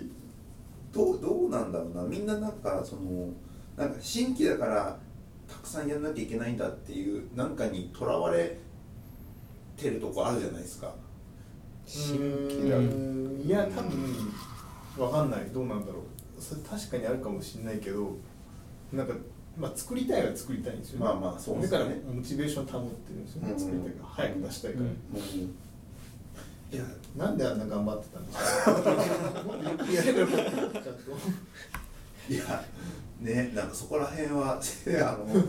[0.97, 2.03] どうどうなんだろうな。
[2.03, 3.29] みんななんかその
[3.75, 4.99] なんか新規だから
[5.47, 8.57] たくさんやんなきゃいけないんだっていうなんかにとらわれ
[9.77, 10.93] てるとこあるじゃないですか。
[11.85, 14.33] 新規だいや多分
[14.97, 15.45] 分かんない。
[15.53, 16.41] どうなんだろう。
[16.41, 18.15] それ確かにあるかもしれないけど
[18.91, 19.13] なんか
[19.57, 21.05] まあ作りたいは作りたいんですよね。
[21.05, 23.59] まあまあそうですだねからモチベーション保ってるんですよね、うん。
[23.59, 24.09] 作りたいから。
[24.09, 24.85] 早く出したいから、
[26.71, 26.83] いや
[27.15, 28.71] なんであんな頑張ってたんですか？
[32.29, 32.63] いや
[33.21, 35.43] ねなんかそこら辺は あの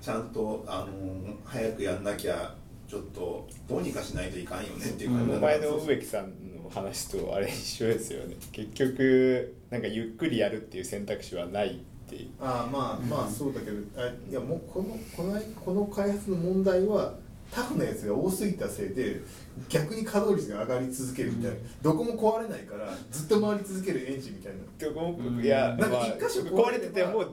[0.00, 2.54] ちゃんとあの早くやんなきゃ
[2.88, 6.32] ちょっとどうにかしないといかんよねっていう感じお前の植木さん
[6.62, 8.36] の話とあれ一緒ですよね。
[8.52, 11.78] 結局なんかゆっくりやるっていう選択肢はないっ
[12.10, 12.28] ていう。
[12.40, 17.14] ああまあまあそうだけどあいやもうこのこのこの開発の問題は
[17.50, 19.20] タフなやつが多すぎたせいで
[19.68, 24.58] 逆に稼働率が上がり続けるみたいな、どこも壊れないからずっと回り続けるエンジンみたいな。
[24.78, 25.40] どこもうん。
[25.40, 27.24] いや、なんかまあ、一箇所壊れてても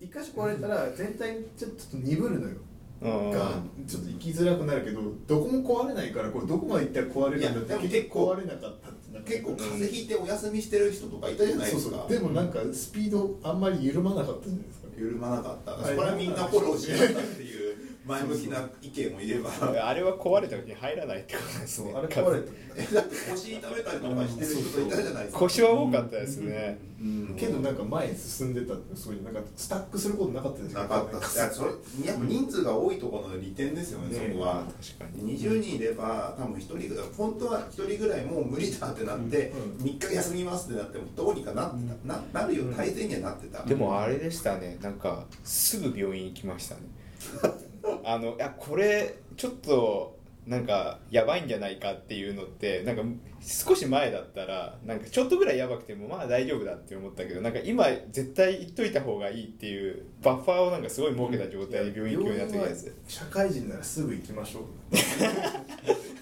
[0.00, 2.56] 一箇所壊れたら全体にちょっと鈍るのよ、
[3.00, 3.30] うん。
[3.30, 3.52] が
[3.86, 12.06] ちょっと行きづらくなるけどどこも壊れないからこれどこまで行ったら壊れるんだって結結構構壊れなかった結構風邪ひいてお休みしてる人とかいたじゃないですか。
[12.08, 14.88] でもなんかスピードあんまり緩まなかったじゃないですか。
[14.96, 15.86] 緩まなかった。
[15.86, 19.50] そこはみんなフォローしなかったっていう 前向きな意見もいれば。
[19.86, 21.92] あれは壊れた時に入らないってことですね。
[21.92, 22.52] そうあれ壊れた。
[22.74, 25.38] えだって腰痛めたりとかしてる人いたじゃないですか。
[25.38, 27.36] 腰は多かったですね、うん。
[27.38, 31.70] けどなんか前に進んでたってすごいなんかスタックすることなかったですなかったいやそれ
[32.04, 34.64] やっぱ人数が多いところの利点ですよね、ねそこは。
[34.98, 35.38] 確かに。
[35.38, 39.84] 20人いれば多分1人ぐらい本当は1人ぐらいもう無理だってなって、うん。
[39.84, 42.64] 3日休みますってなってもどうにかなってた、ななるよ。
[42.76, 44.78] 大前にはなってた、でもあれでしたね。
[44.82, 46.80] なんかすぐ病院行きましたね
[48.04, 53.02] あのいやこれちょっとなんかやばいんじゃないかっていうのってなんか
[53.40, 62.96] 少し前だったらなんかちょっとぐらいやばくてもまあ大丈夫だって思ったけどなんか今絶対行っといた方がいいっていうバッファーをなんかすごい設けた状態で病院行くようになってるやつ。
[63.06, 64.62] 社会人ならすぐ行きましょう。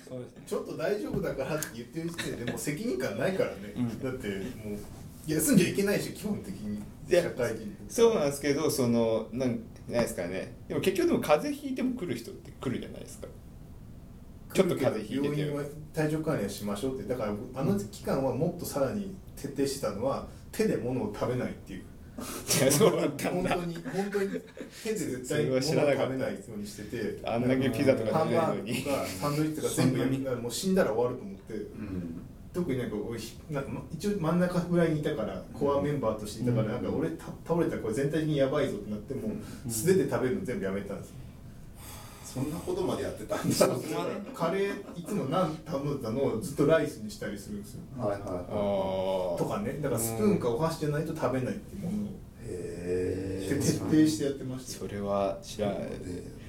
[0.07, 4.03] そうですちょっと大丈夫だからって言ってる時点でもう責任感ないからね、うん。
[4.03, 4.79] だってもう
[5.27, 7.77] 休んじゃいけないでしょ基本的にいや社会人。
[7.89, 10.55] そうなんですけどそのなんないですかね。
[10.69, 13.29] でも結局でも風邪ひいても来る人って来るじゃないですか。
[14.53, 15.41] ちょっと風邪ひいてて。
[15.41, 17.09] 病院は体調管理はしましょうって。
[17.09, 21.85] だからあの期間はもっとさらに徹底してたのは手で物を食べないっていう。
[22.71, 23.55] そうだったんだ。
[23.55, 24.29] 本当に本当に
[24.85, 28.73] 手で絶対物を食べないようにしててあんだけピザとかハン食べないのに。
[28.73, 31.55] バーグとかサンドイッチとか全部やるもう死んだら終わると思って。
[31.55, 32.20] うん
[32.53, 39.29] 特になんか俺ひなんかま一応真ん中ぐらいにいたからコアメンバーとしていたから、なんか俺た倒れたらこれ全体的にやばいぞってなっても
[39.67, 41.15] う素手で食べるの全部やめたんですよ。
[42.25, 43.81] そんなことまでやってたんだそう
[44.33, 47.81] カレーいつもナン頼んでたのをずっとライスにしたりするんですよ。
[47.99, 52.09] はいはいあはーとかねだからスプーンかお箸じゃないと食べないっていうものをい
[52.47, 55.79] へえで徹底してやってましたよそれは知らない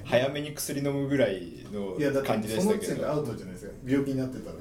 [0.04, 2.78] 早めに薬飲むぐらいのいやだって感じでそしたけど。
[2.78, 3.72] の時点でアウトじゃないですか。
[3.84, 4.56] 病気になってたら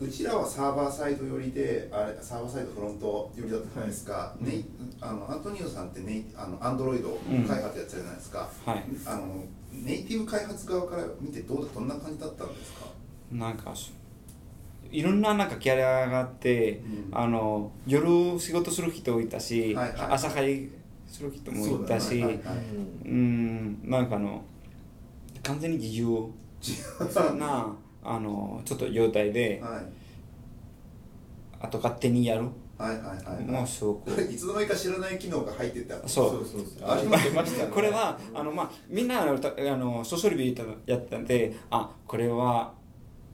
[0.00, 4.44] うちらはサーバーサイド寄りであれサーバーサイドフロント寄りだったじゃないですか、い。
[4.44, 4.64] ね
[5.00, 8.84] あのアントニオさんってネイあのアンドロイド開発やってたじゃないですか、はい。
[9.06, 12.86] あのネイティブ開発側から見てどうどんな感じだったんですか？
[13.32, 13.92] なんかし
[14.90, 16.78] いろんななんかキャラがあって、
[17.10, 17.18] うん。
[17.18, 19.96] あの夜仕事する人いたし、はいはい。
[20.12, 20.70] 朝入り
[21.06, 22.32] する人もいたし、そうだね。
[22.44, 22.64] はいはい
[23.04, 24.42] うんなんかあの
[25.42, 26.30] 完全に自由
[27.38, 29.82] なあのちょっと状態で、はい。
[31.60, 32.42] あと勝手にやる、
[32.76, 35.96] はいはいはいもうすごくいつの間にか知らない機能が入ってた。
[36.06, 36.30] そう。
[36.30, 36.90] そうそうそう。
[36.90, 37.70] ありましたね。
[37.72, 39.38] これはあの、まあ、みんなあの
[40.04, 42.74] ソーシャルビューやったんであこれは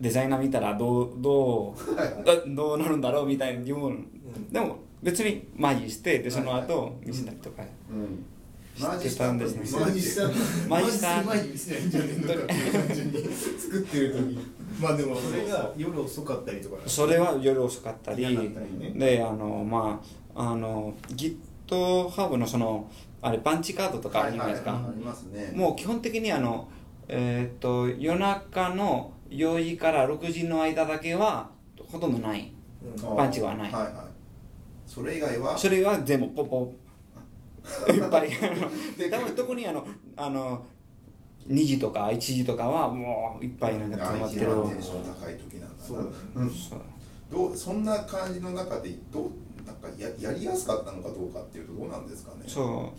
[0.01, 4.07] デザイナー見たらどうどうあどうなるんだろうみたいな疑問、
[4.51, 8.25] でも別にマジしてでその後見せたりとか、うん。
[8.25, 8.40] 知
[8.79, 9.81] ってたんですね。
[9.81, 10.29] マジした
[10.69, 12.35] マジしたマジする前に見せないんじゃねえのか？
[12.35, 14.39] っていう単純に作ってる時。
[14.81, 16.77] まあでもそれが夜遅かったりとか。
[16.87, 18.39] それは夜遅かったり。
[18.95, 20.01] であのま
[20.35, 25.53] ああの GitHub のそのあれパンチカードとかあるじゃないですか、ありますね。
[25.55, 26.69] もう基本的にあの、
[27.09, 31.51] えーっと夜中の4時から6時の間だけは
[31.87, 32.51] ほとんどない。
[32.83, 33.17] うん。
[33.17, 33.73] パンチはない。
[33.73, 33.93] はいはい。
[34.87, 35.59] それ以外は？
[35.59, 36.73] それは全部ポポ
[37.93, 38.31] いっぱい
[39.11, 40.65] 多分特にあのあの
[41.49, 44.47] 2時とか1時とかはもういっぱいなんか詰まってる。
[44.47, 45.99] テンション高い時なんそう。
[45.99, 46.51] だねうん。
[46.51, 46.81] そう
[47.31, 49.31] どうそんな感じの中でどう
[49.67, 52.45] なんかややりやすかったのかどうかっていうとどうなんですかね。
[52.47, 52.93] そ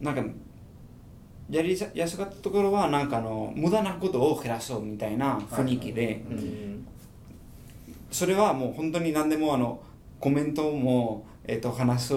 [0.00, 0.04] う。
[0.04, 0.24] なんか
[1.48, 6.86] やりやすかったところはなんかあの無駄なことを減らそうみたいな雰囲気で、うん。
[8.10, 9.80] それはもう本当に何でもあの
[10.18, 12.14] コメントも、えっと話す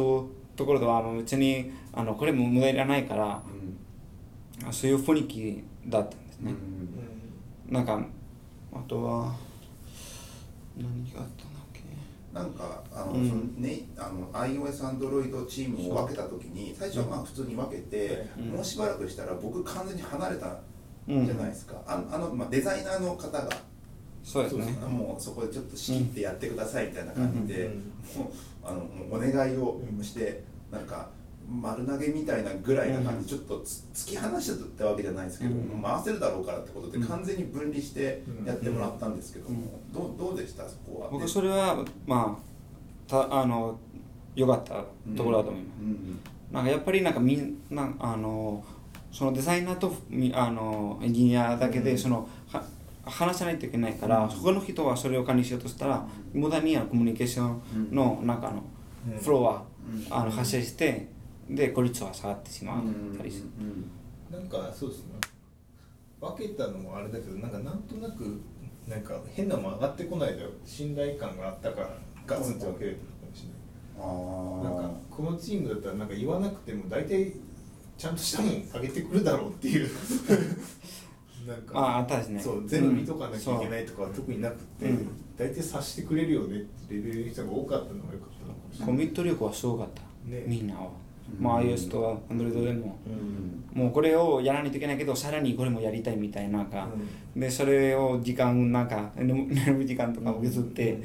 [0.56, 3.42] ところではもう別にあのこれも無駄いらないから
[4.66, 6.54] うんそういう雰囲気だったんですね、
[7.70, 8.02] なんか
[8.72, 9.36] あとは
[10.78, 11.82] 何があったんだっけ？
[12.34, 13.30] なんかあの、うん。
[13.30, 18.46] そのねあの iOS、Android チームを分けた時に最初はまあ普通に分けて、うん。
[18.50, 20.58] もうしばらくしたら僕完全に離れた
[21.08, 23.50] うんじゃないですか、あのあの、まあ、デザイナーの方が
[24.24, 24.72] そうですね。
[24.88, 27.72] もうそこでちょっと仕切ってやってくださいみたいな感じで、うん。
[27.72, 27.80] うん。
[28.20, 28.34] もう
[28.66, 31.10] あのお願いをして、なんか
[31.50, 35.82] 丸投げみたいなぐらいな感じ、ちょっとつ突き放してたわけじゃないですけど、うん。
[35.82, 37.08] 回せるだろうからってことでうん。
[37.08, 40.18] 完全に分離してやってもらったんですけども、うん。
[40.18, 40.64] どうどうでした？
[40.64, 41.10] そこは。
[41.10, 43.78] 僕それはまあたあの
[44.36, 44.84] 良かった
[45.16, 46.20] ところだと思います、うん。
[46.52, 48.64] なんかやっぱりなんかみんなあの
[49.12, 52.28] そのデザイナーとみあのエンジニアだけでその、は
[53.06, 57.62] 話さないといけないから、他の人はそれを管理しようとしたら無駄にあのコミュニケーション
[57.92, 58.64] の中の
[59.12, 59.20] うん。
[59.20, 59.64] フローは、
[60.10, 60.14] うん。
[60.14, 61.10] あの発生して
[61.50, 62.84] で効率は下がってしまっ
[63.18, 63.48] たりする、
[64.32, 65.14] なんかそうですね。
[66.22, 68.42] 分けたのもあれだけどなんかなんとなく
[68.88, 71.90] なんか変なもん上がってこないだろう信頼感があったから
[72.26, 73.64] ガツンと分けれたのかもしれない。
[74.00, 77.34] あなんかこのチームだったらなんか言わなくても大体
[77.98, 79.90] ちゃんとしたもんあげてくるだろうっていう
[81.48, 82.40] なんかまああったですね。
[82.40, 85.08] そう全部見とかなきゃいけないとかは特になくて、うん。
[85.38, 88.88] 大体察してくれるよねってレベルの人が多かったのが良かったのかもしれない。
[88.88, 90.44] コミット力はすごかった、ね。
[90.48, 90.90] みんなは、
[91.38, 91.44] うん。
[91.44, 93.82] まあ iOS と Android でも、うん。
[93.82, 96.68] もうこれをやらないといけないけどさらにこれもやりたいみたいななん。
[96.68, 96.88] か、
[97.36, 99.34] でそれを時間なんか寝
[99.66, 101.00] る時間とかを削って、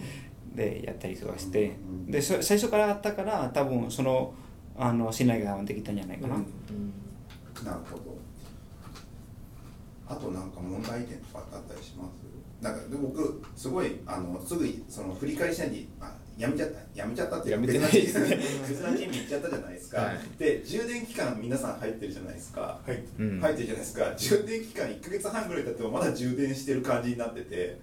[0.54, 1.72] でやったりとかして、
[2.06, 2.10] うん。
[2.10, 4.34] でそ最初からあったから多分その
[4.76, 6.44] あの信頼ができたんじゃないかな、なる
[7.90, 8.17] ほど
[10.08, 12.64] あとなんか問題点とかあったりします？
[12.64, 18.36] なんかで僕すごいあのすぐその振り返りしないであやめちゃったやめちゃったってやめてないですね。
[18.68, 20.18] 別なチーム行っちゃったじゃないですか、はい。
[20.38, 23.04] で充電期間皆さん入ってるじゃないですか、はい。
[23.18, 23.40] うん。
[23.40, 24.14] 入ってるじゃないですか。
[24.16, 27.80] 充電期間1か月半ぐらい経ってもまだ充電してる感じになってて。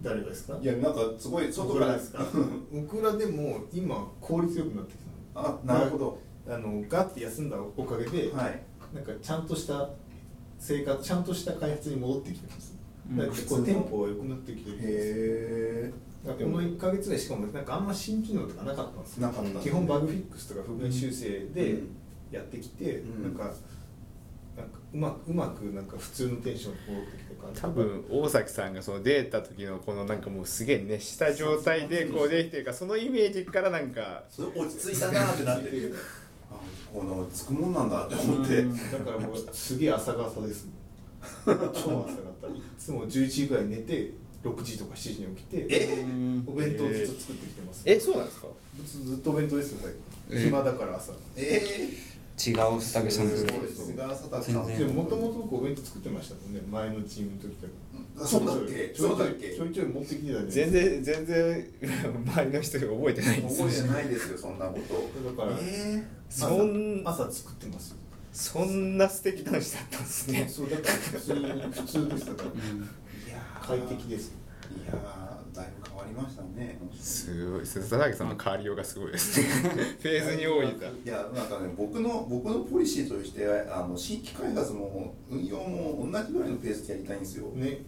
[0.00, 0.56] 誰がですか？
[0.62, 1.92] いやなんかすごい外僕から。
[1.92, 2.24] らですか
[2.72, 4.96] 僕らでも今効率よくなってき
[5.34, 6.20] あなるほど。
[6.46, 8.62] たあのガッて休んだおかげで、はい。
[8.94, 9.90] なんかちゃんとした
[10.58, 12.74] 生活ちゃんとした開発に戻ってきてます。
[13.10, 13.16] うん。
[13.16, 15.92] だから結構テンポが良くなってきてるんですへ
[16.26, 19.28] だこの1か月ぐらいしかもなんかあんま新機能とかなかったんですよ。
[19.28, 21.96] なかった基本バグフィックスとか不具合修正でうん。
[22.30, 23.22] やってきて、うん。
[23.22, 23.54] なんか
[24.58, 27.60] なんかうまくうまくなんか普通のテンションに戻ってきて感じ。
[27.60, 35.94] 多分大崎さんがその出た時のこのなんかもうすげえ熱した状態でこうできてるからそのイメージからなんか落ち着いたなってなってる
[36.90, 38.62] あこのつくもんなんだって思って。
[38.64, 38.70] だ
[39.04, 40.66] からもうすげえ朝方です
[41.46, 42.00] 超朝方
[42.54, 44.12] いつも11時ぐらい寝て
[44.44, 46.04] 6時とか7時に起きてえ？
[46.46, 48.46] お弁当ずっと作ってきてます、えそうなんですか？
[48.86, 49.92] ずずっとお弁当ですよ最
[50.30, 51.12] え近暇だから朝。
[51.36, 51.60] え
[52.38, 53.44] 違う佐竹さんです。
[53.44, 54.86] ねー、菅佐竹さん全然。
[54.88, 56.60] でももともと僕お弁当作ってましたもんね。
[56.70, 57.72] 前のチームの時とか。
[58.22, 58.92] あそうだっけ？
[58.94, 59.54] ちょいそうだっけ？
[59.54, 61.66] ちょい持ってきてた全然全然
[62.26, 63.38] 周りの人が覚えてない。
[63.40, 64.94] んですよ覚えてないですよそんなこと。
[64.94, 67.96] かだから、えそん朝朝作ってますよ。
[68.32, 70.48] そんな素敵男子だったんですね。
[70.48, 71.40] そうだから普通に
[71.72, 72.50] 普通ですだから。
[72.50, 73.66] ー、いやー。
[73.66, 74.32] 快適です
[74.70, 75.27] いやー
[75.58, 77.60] だいぶ変わりましたねすごい。
[77.62, 79.46] 佐竹さんの変わりようがすごいですね。
[80.00, 87.80] フェーズに多いんだいやなんかね僕の僕のポリシーとしてあの新規開発も運用も同じぐらいのペースでやりたいんですよ、ね、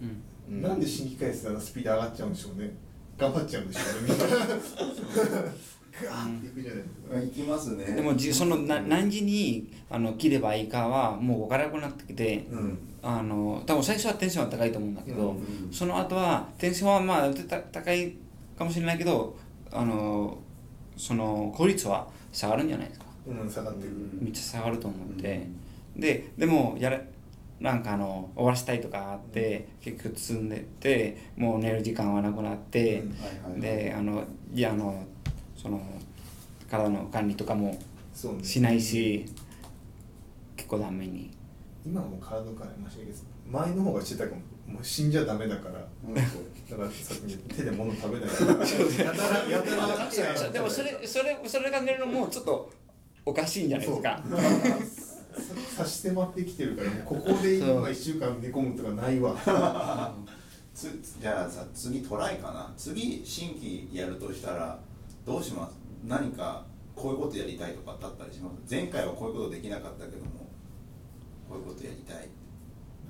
[0.51, 0.63] うん。
[0.63, 2.75] なんで新規開発であのスピード上がっちゃうんでしょうね。
[3.17, 5.53] 頑張っちゃうんでしょうねみんな
[5.93, 7.85] ガーっていくじゃないですか行きますね。
[7.85, 12.79] でもじそのな何時にあの切ればいいかはもう分からなくなってきて、うん。
[13.03, 15.37] あの多分最初はテンションは高いと思うんだけど、うん。
[15.37, 18.15] うんその後はテンションはまあた高い
[18.57, 19.37] かもしれないけど
[19.73, 20.39] あの
[20.97, 23.07] その効率は下がるんじゃないですか。
[23.27, 25.47] うん下がってる、めっちゃ下がると思って、
[25.97, 27.01] ででもやれ
[27.59, 33.11] なんかあの終わらせたいとかあって、結局積んでってもう寝る時間はなくなって、うん。
[33.11, 33.17] は
[33.51, 33.61] いはい。
[33.61, 34.25] であの
[34.55, 35.05] いやあの
[35.61, 35.81] その
[36.71, 37.79] 体の管理とかも
[38.43, 39.27] しないし
[40.57, 41.31] 結構ダメに。
[41.85, 43.19] 今はもう体からマシだけど
[43.51, 44.41] 前の方がしてたかも。
[44.67, 45.85] もう死んじゃダメだから。
[46.07, 46.15] うん。
[46.15, 48.29] だからさっき手で物食べない。
[48.31, 50.51] からやたらやたら。
[50.51, 52.71] でもそれそれそれが寝るのもちょっと
[53.27, 54.23] おかしいんじゃないですか。
[55.77, 59.35] 差し迫ってきてるからもうここで今1週間寝込むとかないわ。
[60.75, 62.73] つじゃあさ次トライかな。
[62.77, 64.79] 次新規やるとしたら
[65.31, 65.77] どうします？
[66.07, 66.65] 何か
[66.97, 68.75] こういうことやりたいとかだったりします？
[68.75, 70.31] 前回はこういうことできなかったけども
[71.49, 72.29] こういうことやりたい。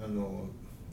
[0.05, 0.47] あの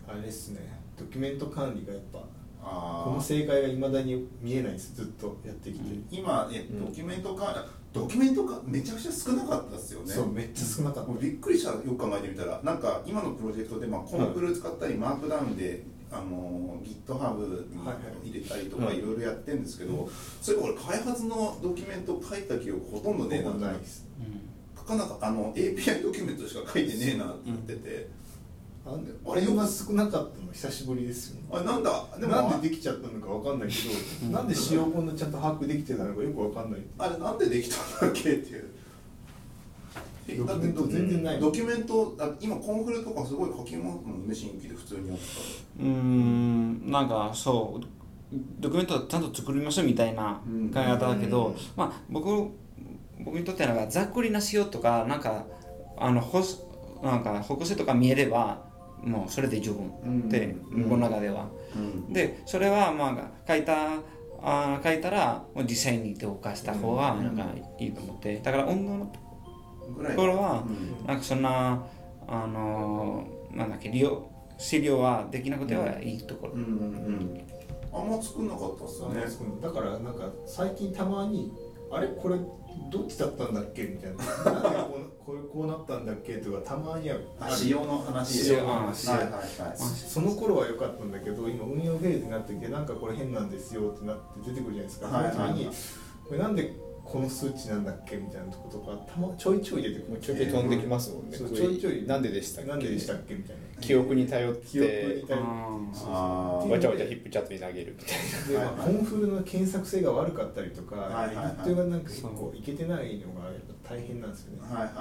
[0.08, 0.80] あれですね。
[0.98, 2.20] ドキュメント管理がやっぱ
[2.64, 4.96] あこの正解がいまだに見えないです。
[4.96, 6.86] ずっとやってきて、今えうん。
[6.86, 10.12] ドキュメントか、ドキュメントかめちゃくちゃ少なかったですよね。
[10.12, 11.12] そうめっちゃ少なかった。
[11.12, 11.72] 俺びっくりした。
[11.72, 12.62] よく考えてみたら。
[12.64, 17.94] なんか今のプロジェクトで、まあ、コンプル使ったり、マークダウンであの GitHub にはいは
[18.24, 18.30] い。
[18.30, 19.00] 入れたりとかはい。
[19.00, 20.10] いろいろやってるんですけど、
[20.42, 24.06] それ俺開発のドキュメント書いた記憶ほとんどねえないです。
[24.78, 28.08] 書かなかあの API ドキュメントしか書いてねえなって言ってて、
[28.86, 31.48] あんであれよあれ今少なかったの久しぶりですよね。
[31.52, 32.06] あなんだ？
[32.20, 33.76] でもなんでできちゃったのかわかんないけ
[34.26, 36.82] ど、なんで使用本のちゃんと把握できてたのかよくわかんない。
[36.98, 38.70] あれなんでできたんだっけっていう
[40.28, 41.40] えドキュメント全然ない。
[41.40, 45.24] ドキュメントあ今コンフレとかすごい書きますもんね新規で普通にやって
[45.80, 47.86] うーんなんかそう
[48.60, 51.56] ドキュメントちゃんと作りましょうみたいなうん考え方だけど、うん。
[51.76, 52.52] まあ僕
[53.24, 55.46] 僕にとってはなんかざっくりな仕様とかなんか
[55.98, 56.62] あのほす
[57.02, 58.66] なんか方向性とか見えれば
[59.04, 59.72] もうそれで十
[60.04, 60.28] 分。
[60.30, 60.84] で、うん。
[60.84, 61.48] 僕の中では。
[61.74, 62.12] たうん。
[62.14, 63.94] でそれはまあ書いた
[64.42, 67.46] あー書いたらもう実際に動かした方がなんか
[67.80, 68.40] いいと思って。
[68.40, 69.12] だから運動の
[69.96, 71.08] ぐらいところはうん。
[71.08, 71.84] なんかそんな
[72.28, 76.74] あのーなんだっけ利用資料はできなくてはいいところ、うんうんう
[77.10, 77.42] ん。
[77.94, 79.22] あんま作んなかったっすあね。
[79.48, 81.52] のだからなんか最近たまに
[81.92, 82.08] あれ？
[82.10, 82.36] これ
[82.92, 83.84] どっちだったんだっけ？
[83.84, 84.52] みたいな。
[84.52, 86.38] なんでこう これこうなったんだっけ？
[86.38, 87.26] とかたまにある。
[87.40, 88.38] あ仕様の話。
[88.44, 89.08] 仕様の話。
[89.08, 89.42] はいはいはい。
[89.78, 95.36] その頃は良かったんだけど今運用フェーズになってきてなんかこれ変なんですよってなって出てくるじゃないですか、はいはいはい。
[95.36, 95.70] その時に
[96.28, 96.74] これなんで
[97.08, 101.38] この数値なんだっけみたいなとことかたまちょいちょい出てくるちょいちょい飛んできますもんね。
[101.38, 102.06] そうちょいちょい。
[102.06, 102.70] なんででしたっけ？
[102.72, 103.82] なんででしたっけみたいな。
[103.82, 105.28] 記憶に頼っ記憶にて。
[105.28, 106.68] 頼あーあー。
[106.68, 111.76] わちゃわちゃヒップチャットに投げるみたいで、はいはいまあコンフルの検索性が悪かったりとか、はいはいはい。
[111.76, 113.54] がなんか結構いけてないのがやっ
[113.84, 114.96] ぱ大変なんですよね、はいはいはい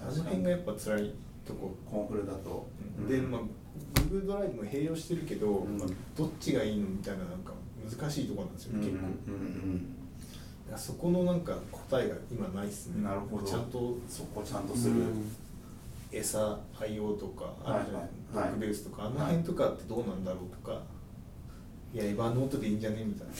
[0.00, 1.14] あの辺がやっぱ辛い
[1.46, 2.68] とこ、コンフルだと、
[3.08, 3.40] で、まあ、
[4.00, 5.76] Google ドライブも併用してるけど、うん。
[5.78, 7.52] まあどっちがいいのみたいななんか
[7.98, 8.80] 難しいところなんですよ、うん。
[8.80, 8.96] 結構、
[9.28, 9.36] うん
[9.74, 9.99] いや
[10.76, 13.02] そこのなんか答えが今ないっすね。
[13.02, 13.46] なるほど。
[13.46, 14.94] ちゃんとそこちゃんとする、
[16.12, 18.50] 餌愛用とかあるじゃない、はいはい。
[18.50, 20.80] ドッグベースとか、あの辺とかってどうなんだろうとか、
[21.92, 23.34] いやエヴァノートでいいんじゃねみたいな。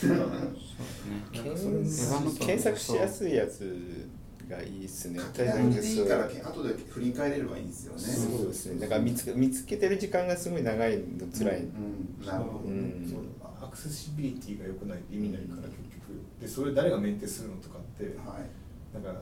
[2.39, 4.09] 検索しやすいやつ
[4.49, 5.19] がいいっすね。
[5.33, 8.01] 手紙でいいから後で振り返れればいいんですよね。
[8.01, 8.79] そうですね。
[8.81, 11.03] だから見つけ見つけてる時間がすごい長いの
[11.33, 12.25] 辛い、うん。
[12.25, 13.07] なるほど、うん。
[13.09, 13.19] そう。
[13.61, 15.90] アクセシビリティが良くないと意味ないから結局
[16.39, 18.93] でそれ誰がメンテするのとかってはい。
[18.93, 19.03] なん。
[19.03, 19.21] か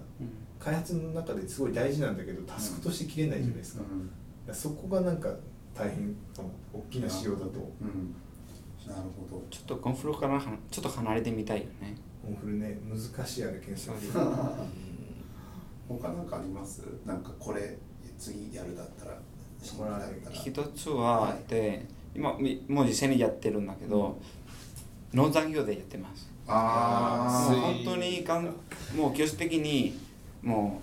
[0.59, 3.83] 開発の中ですごい大事なんだけどタスクとして切れないじゃないですか,、
[4.47, 4.53] うん。
[4.55, 5.29] そこがなんか
[5.73, 7.71] 大変かも大きな仕様だと。
[7.81, 8.15] うん。
[8.87, 9.43] なるほど。
[9.49, 11.95] ちょっとコンフロからはちょっと離れてみたいよね。
[12.25, 13.95] コンフルね難しいあれ検索
[15.87, 16.81] 他なんかあります？
[17.05, 17.77] なんかこれ
[18.17, 19.17] 次やるだったら
[19.61, 20.35] 新規だったら。
[20.35, 21.85] 一つはで
[22.15, 24.19] 今みもう実際にやってるんだけど、
[25.13, 27.55] 農産業でやってますあー。
[27.55, 28.45] もう本当にかん。
[28.95, 29.99] もう教師的に
[30.41, 30.81] も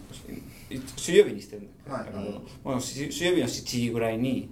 [0.71, 2.43] うい水曜日にしてるんだけど、はい。
[2.65, 4.49] もうし水曜日の7時ぐらいに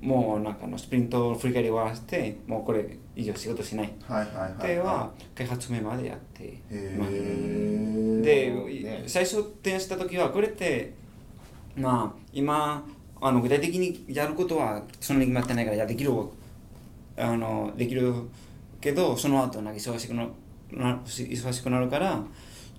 [0.00, 3.92] もうなんかあのスプリントを振り返り終わらせてもうこれ以上仕事しない。
[4.06, 6.60] はいはいはいでは開発目までやって。
[6.70, 8.50] へで、
[8.82, 10.94] ね最初提案した時はこれって
[11.76, 12.84] まあ今
[13.20, 16.12] あの具体的にやることはそんなに決まってないからいやできる
[17.16, 18.14] あのできる
[18.80, 20.26] けどその後なんか忙しくな
[20.70, 22.22] な忙しくなるから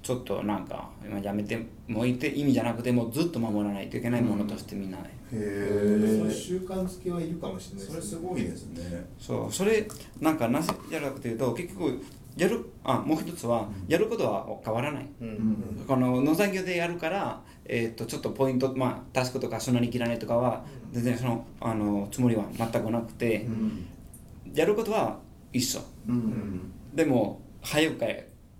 [0.01, 9.05] ちょっとなんか今やめてもういて意味じゃなくてもうずっと守らないといけないものとしてみんなで、へえその習慣づけはいるかもしれないそれすごいですね。
[9.19, 9.53] そう。
[9.53, 9.87] それ
[10.19, 12.01] なんかなぜやるかというと結局
[12.37, 15.27] やるあもう一つはやることは変わらない、うん。
[15.27, 23.87] うんこの農産業でやるから、えー、とちょっとポイント、まあ、タスクとかそんなに切らないとかは全然そのあのつもりは全くなくて、うん。
[24.53, 25.19] やることは
[25.51, 25.81] 一緒。
[26.07, 26.71] うん。
[26.93, 28.05] でも早く帰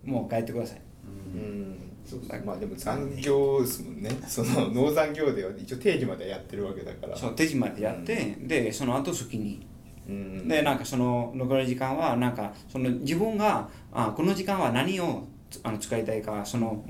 [0.04, 0.82] もう帰ってください。
[1.06, 1.76] うん。
[2.06, 4.10] そうまあでも残業ですもんね。
[4.28, 7.16] その農産業では一応定時までやってるわけだから。
[7.16, 9.68] そう定時までやって、でその後好きに。
[10.08, 10.48] うん。
[10.48, 16.84] でなんかその残り時間はなんかその自分があこの時間は何をつあの使いたいかその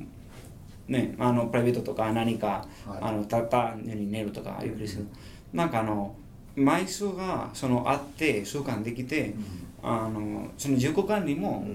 [0.87, 2.99] ねあのプライベートとか何か、はい。
[3.01, 5.07] あのたったに寝るとかゆっくりする、
[5.51, 6.15] なんかあの
[6.55, 9.33] 枚数がそのあって習慣できて、
[9.81, 11.65] あのその自己管理も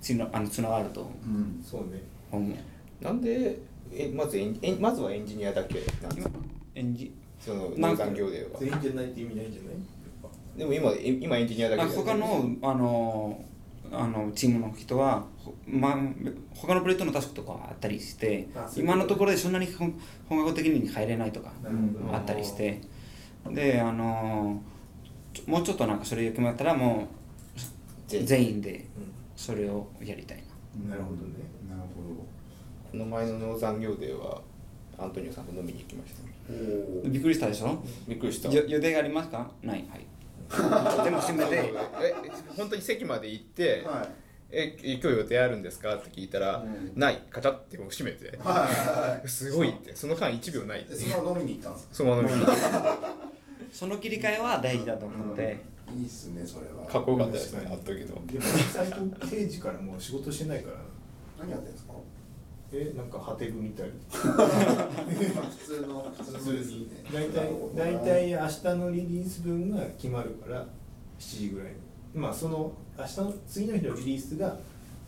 [0.00, 1.10] つなあのつながると。
[1.24, 1.62] うん。
[1.64, 2.02] そうね。
[2.30, 3.58] 思うなんで
[3.92, 6.34] えまずエンえまずはエンジニアだけなんですか？
[6.74, 8.48] 演じその農なんか産業では。
[8.60, 9.74] 全員じゃないって意味ないんじゃない？
[10.56, 13.44] でも今え今エンジニアだけ他のあの
[13.92, 15.98] あのチームの人は、ほま、
[16.54, 21.50] 他のプレートのタスクとかあったりして今のところでそんなに本本格的に入れないとか
[22.12, 22.80] あったりして。
[23.52, 24.62] であの
[25.46, 27.19] もうちょっとなんかそれ決まったらもう
[28.18, 28.72] 全員で。
[28.74, 28.80] う
[29.36, 30.42] それをやりたい
[30.78, 30.86] な。
[30.86, 31.22] んなるほどね。
[31.68, 31.80] なる
[32.90, 34.42] この前の農産業では
[34.98, 36.20] アントニオさんと飲みに行きました。
[36.52, 37.78] ほどびっくりしたでしょ？
[38.08, 38.50] びっくりした。
[38.52, 39.50] よ予定がありますか？
[39.62, 39.84] ない。
[39.88, 40.06] はい。
[40.50, 41.72] 全部閉めて。
[42.02, 42.14] え
[42.56, 44.08] 本当に席まで行って、はい。
[44.52, 45.94] え今日予定あるんですか？
[45.96, 46.92] って聞いたら、うん。
[46.98, 47.22] ない。
[47.30, 49.94] カチャって閉めて、はい すごいって。
[49.94, 51.94] その間1秒ないってでそのまま飲みに行ったんですか？
[51.94, 52.46] そのまま飲みに
[53.72, 55.58] その切り替えは大事だと思って、
[55.96, 56.86] いいっすねそれは。
[56.86, 60.76] かっこよかったですねあったけどでも最近定時からもう仕事してないから。
[61.40, 61.92] 何やってんですか？
[62.72, 63.90] えなんか果て組みたい。
[64.10, 64.20] 普
[65.64, 70.64] 通の普普通に大体大体明日のリリース分が決まるから
[71.18, 71.74] 7時ぐらいに。
[72.14, 74.56] まあその明日の次の日のリリースが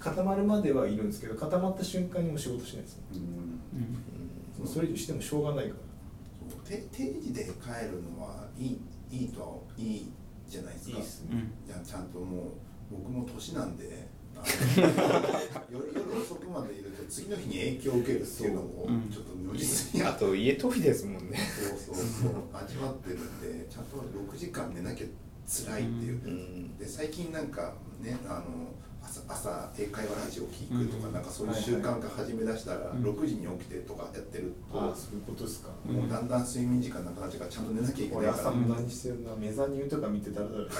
[0.00, 3.00] 固まるまではいるんですけど固まった瞬間にもう仕事しないです。
[3.14, 4.66] うん。
[4.66, 6.76] それ以上してもしょうがないから。
[6.76, 6.80] 定
[7.20, 8.80] 時で帰るのはいい
[9.10, 10.10] いいといい
[10.52, 10.96] じゃないですか。
[10.98, 12.48] いいっすうんじゃあちゃんともう
[12.90, 14.06] 僕も年なんで
[15.70, 19.10] 夜 夜遅くまでいると次の日に影響を受けるっていうのもうん。
[19.10, 21.38] ちょっと如実にああと家遠いですもんね。
[21.38, 22.32] そうそうそう。
[22.52, 25.06] 味わってるんでちゃんと6時間寝なきゃ
[25.46, 26.76] 辛いっていう、うん。
[26.76, 28.72] で最近なんかねあの
[29.04, 31.12] 朝朝英会話ラジオ聞くとか、うん。
[31.12, 35.96] なんかそういう習慣化始め出したら、うん6時に起きてとかやってると、ああそういうことですか、うん。
[35.96, 38.32] もうだんだん睡眠時間なくなっちゃうからちゃんと寝なきゃいけないから。
[38.32, 40.70] 俺朝無駄にしてるなメザニューとか見てたらだろメ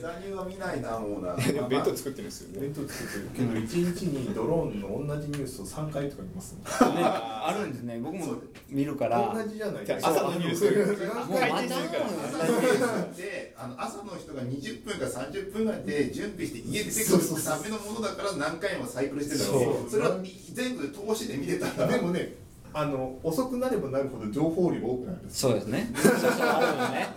[0.00, 1.22] ザニューは見ないなもう。
[1.22, 1.36] な
[1.68, 6.94] 弁当作ってるんですよね弁当作ってるけど1日にドローンの同じニュースを3回とか見ますもん。
[6.96, 8.00] ね、あるんですね。
[8.00, 8.36] 僕も
[8.68, 9.32] 見るから。
[9.34, 10.66] 同じじゃないじゃあ朝のニュース。
[11.12, 12.06] あもう回転するから。
[12.06, 19.82] 朝のニュースであの朝の人が20分か30分ぐらいで準備して家出てくるためのものだから何回もサイクルしてたのそう。
[19.82, 20.16] にそれは
[20.54, 22.34] 全部通しで見てたらでもね
[22.72, 25.90] あの遅くなればなるほど情報量多くなるそうですね。
[25.94, 27.08] そうそうあるよね。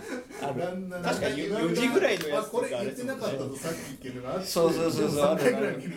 [0.42, 0.60] ある。
[0.60, 5.92] だんだん確かにだんだん4時ぐらいのやつあこれとかあれ言ってなかったとさっきっていうのがあってそうそうそうそう3回ぐらい見る。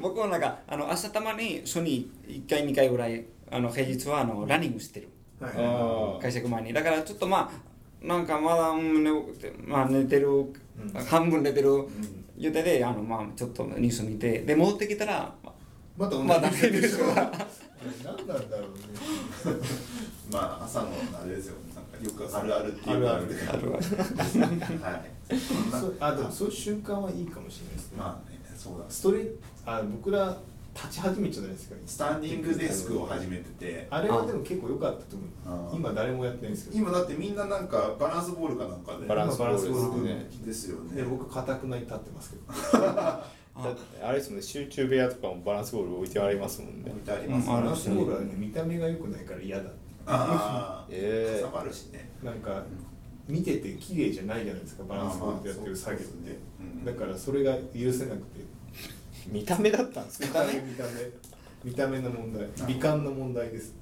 [0.00, 5.08] 僕はなんかあの朝たまに週に1回2回ぐらいあの平日はあのランニングしてる。
[5.40, 6.72] はいあ会社行く前に。
[6.72, 7.74] だからちょっとまあ
[8.06, 9.10] なんかまだ、うん寝
[9.66, 10.28] まあ、寝てる、
[11.08, 11.70] 半分寝てる
[12.36, 15.34] 予定であの、まあ、ちょっとニュース見てで戻ってきたら
[15.96, 16.28] また同じ。
[16.28, 16.82] まだ寝てる
[18.02, 19.60] 何なんだろうね。
[20.32, 20.88] まあ朝の
[21.22, 21.56] あれですよ。
[21.74, 23.26] なんかよくあるあるっていうのがある。
[23.52, 25.14] あるわはい。
[26.00, 29.26] あでもそういう習慣はいいかもしれないですね、まあねそうだストレ
[29.66, 30.36] あ僕ら
[30.74, 31.76] 立ち始めちゃないですか？
[31.86, 33.86] スタンディングデスクを始めてて。
[33.90, 36.78] あれはでも結構良かったと思あう今誰もやってないんですけど。
[36.80, 39.06] 今だってみんななんかバランスボールかなんかで。
[39.06, 39.56] バランスボール
[40.46, 40.96] ですよね。
[40.96, 42.82] で僕かたくなに立ってますけど。
[43.62, 44.42] だってあれですもんね。
[44.42, 46.90] 集中部屋とかもバランスボール置いてありますもんね。
[46.90, 49.70] 置いてありますうんバランスボールはね見た目が良くないから嫌だ
[50.06, 52.10] ああ ええかさばるしね。
[52.22, 52.64] なんか
[53.28, 54.82] 見てて綺麗じゃないじゃないですか。
[54.88, 56.84] バランスボールでやってる作業ですねうん。
[56.84, 58.40] だからそれが許せなくて
[59.28, 60.26] 見た目だったんですか？
[60.26, 60.90] 見た目見た目。
[61.64, 62.46] 見た目の問題。
[62.66, 63.74] 美観の問題です。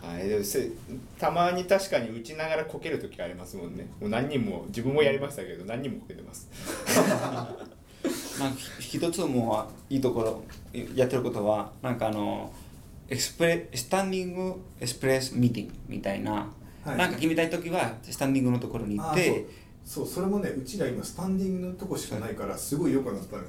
[0.00, 0.70] はい、でもせ
[1.18, 3.86] たまに確かに打ちながらこける時ありますもんね。
[4.00, 6.48] もう何人も自分もやりましたけど何人もこけてます。
[8.38, 10.42] なんかひ一つもいいところ
[10.94, 12.52] やってることはなんかあの
[13.08, 16.52] エクスプレスタンディングエスプレスミーティングみたいな、
[16.84, 16.96] はい。
[16.96, 19.46] なんか決めたい時はスタンディングのところに行って
[19.84, 20.06] そう。
[20.06, 23.48] そうそれもねうちら今スタンディングのとこしかないからすごい良くなったのよ、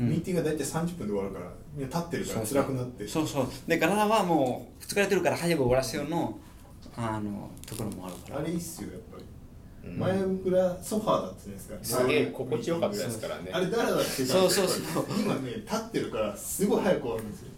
[0.00, 0.10] うん。
[0.10, 3.06] ミーティングが大体30分で終わるからみんな立ってるから辛くなって。
[3.06, 3.46] そうそう。
[3.66, 6.38] で体はもう疲れてるから早く終わらせようの
[6.96, 8.38] あのところもあるから。
[8.40, 9.98] あれいいっすよやっぱり、うん。
[9.98, 12.00] 前裏ソファーだったじゃないですか。
[12.00, 13.50] すげえ心地よかったですからね。
[13.52, 15.06] あれ誰だって言そうそうそう。
[15.18, 17.48] 今ね立ってるからすごい早く終わるんですよ。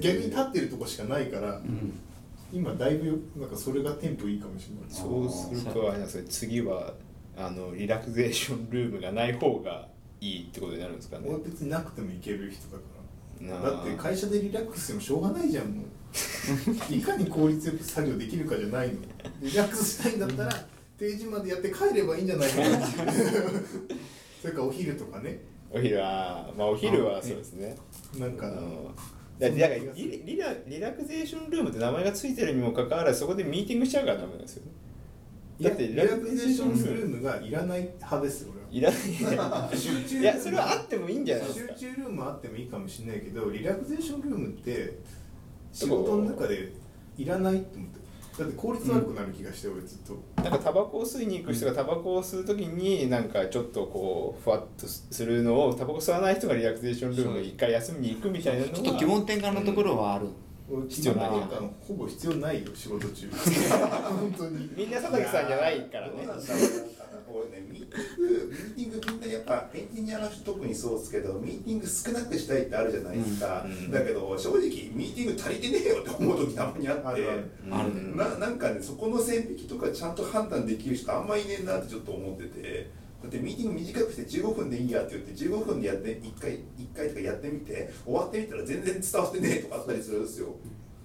[0.00, 1.92] 逆に立ってるとこしかないから、ん。
[2.52, 4.84] 今だいぶよなんかそれがテンポいいかもしれない。
[4.88, 6.92] そうするとあれなんですね次は
[7.36, 9.88] あのリラクゼーションルームがない方が
[10.22, 11.24] いいってことになるんですかね。
[11.28, 13.70] 俺別になくてもいける人だから。
[13.70, 15.86] だって会社でリラックスしてもしょうがないじゃんもう。
[16.94, 18.94] いかに効率よく作業できるかじゃないの。
[19.40, 25.40] リラックスしたいんだったら定時までやって帰ればいいんじゃないかなそれからお昼とかね。
[25.72, 27.76] お昼はまあお昼はそうですね。
[28.16, 28.88] なんか、うん
[29.38, 34.62] だからリリラリラクゼーションルームって名前がついてるにもかかわらずそこでミーティングしちゃうからダメなんですよ
[35.60, 40.20] だってリラクゼーションルームがいらない派です俺はいらない集中。
[40.20, 41.74] いやそれはあってもいいんじゃないですか。
[41.76, 44.98] 集中ルームあってもいいかもしれないけどリラクゼーションルームって
[45.72, 46.72] 仕事の中で
[47.18, 48.02] いらないって思って。
[48.38, 50.42] だって効率悪くなる気がして、俺ずっと。
[50.42, 60.32] なんかタバコを吸いに行く人がタバコを吸う時になんかちょっとこうふわっとするのをタバコ吸わない人がリラクゼーションルームに一回休みに行くみたいなのがちょっと気分転換のところはある、俺
[60.88, 61.30] 必要ない
[61.80, 63.28] ほぼ必要ないよ仕事中。
[63.30, 64.70] 本当に。
[64.76, 66.26] みんな佐々木さんじゃないからね。
[67.50, 74.60] ねミーティングミーティングみんなやっぱエンジニアの人特にそうですけどミーティング少なくしたいってあるじゃないですか、うんだけど正直
[74.92, 77.02] ミーティング足りてねえよって思う時たまにあって。
[77.70, 78.16] あうん。
[78.16, 82.90] ななんかねそこの線引きとかちゃんと判断できる人あんまいねえなってちょっと思ってて
[83.22, 90.48] だってミーティング短くして15分でいいやって言って15分でやって1回一回とかやってみて終わってみたら全然伝わってねえとかあったりするんですよ。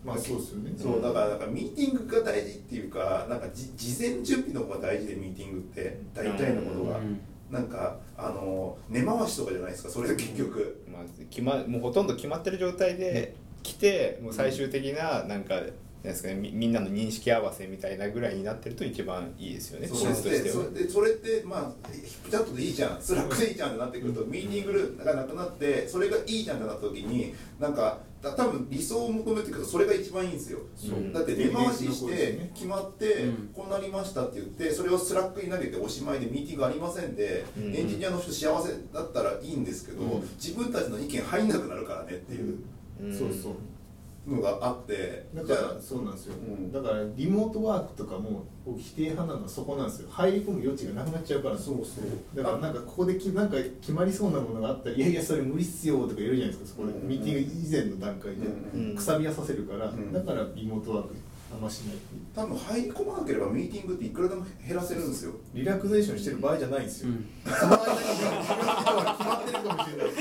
[0.03, 0.73] まあそうですよね。
[0.77, 7.19] そうだからなんかミーティングが大事っていうかなんかじ事前準備の方が大事でミーティングって大体のことが、うん。
[7.51, 15.61] なんかあの根回しとかじゃないですかそれが結局、まあ、決まもうほとんど決まってる状態で来てもう最終的ななんか
[16.07, 20.63] なんですかねみみんなの認識合わせみたいなぐらいになってると一番いいですよねそう効率としては。
[20.69, 23.01] でそれでそれってまあヒップチャットでいいじゃん。
[23.01, 31.13] スラックでいいじゃんってなってくると、ミーティングがなくなってそれがいいじゃんってなった時になんかた多分理想を求めてくるとそれが一番いいんですよ、そう。
[31.13, 33.49] だって根回しして決まって、うん。
[33.53, 37.75] こうなりましたって言ってそれをスラックに投げておしまいでミーティングありませんで、うん。
[37.75, 40.21] エンジニアの人幸せだったらいいんですけど、うん。
[40.37, 42.59] 自分たちの意見入んなくなるからねっていう、
[43.01, 43.17] うん。
[43.17, 43.53] そうそう
[44.27, 46.71] のがあってだからそうなんですよ、うん。
[46.71, 50.09] だからリモートワークとかも僕否定派なのはそこなんですよ。
[50.11, 51.57] 入り込む余地がなくなっちゃうから。
[51.57, 52.35] そうそう。
[52.35, 56.81] だからなんかここできなんか決まりそうなものがあったらいやいやそれ無理っすよとか言えるじゃないですか。
[56.81, 57.07] そこでうん。
[57.07, 58.45] ミーティング以前の段階で。
[58.73, 58.95] うん。
[58.95, 60.11] くさび屋させるから、ん。
[60.13, 61.15] だからリモートワーク
[61.49, 61.95] あんましない。
[62.35, 65.31] 多分入り込まなければミーティングっていくらでも減らせるんですよ。
[65.53, 67.25] リラクゼーションしてる場合じゃないんですよ、うん。
[67.45, 68.25] その間に決
[69.25, 70.11] まってるかもしれない。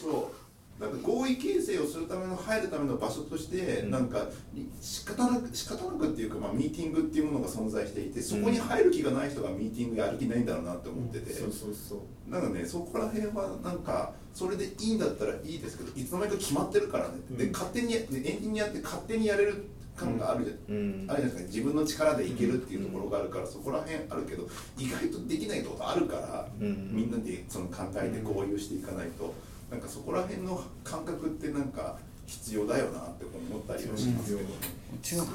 [0.00, 0.41] そう
[0.80, 3.90] なんか合意形成をするための入るための場所として、うん。
[3.90, 17.52] なんかり仕方なく仕方なくっていうか、まあ、ミーティングっていうものが存在していてそこに入る気がない人がミーティングやる気ないんだろうなって思ってて、そうそうそうなんかねそこら辺はなんかそれでいいんだったらいいですけどいつの間にか決まってるからね、でうん。
[17.52, 21.06] 勝手にねエンジニアって勝手にやれる感があるじゃん、うん。
[21.08, 21.42] あるじゃないですか。
[21.42, 24.48] 自分の力でいけるっていうところがあるから、そこら辺あるけど
[24.78, 26.90] 意外とできないことあるから、うん。
[26.92, 29.34] みんなでその考えて合流していかないと、
[29.72, 31.96] なんかそこら辺の感覚ってなんか
[32.26, 34.38] 必要だよなって思ったりはしますけど。
[34.40, 34.44] ね。
[34.92, 35.26] 違うす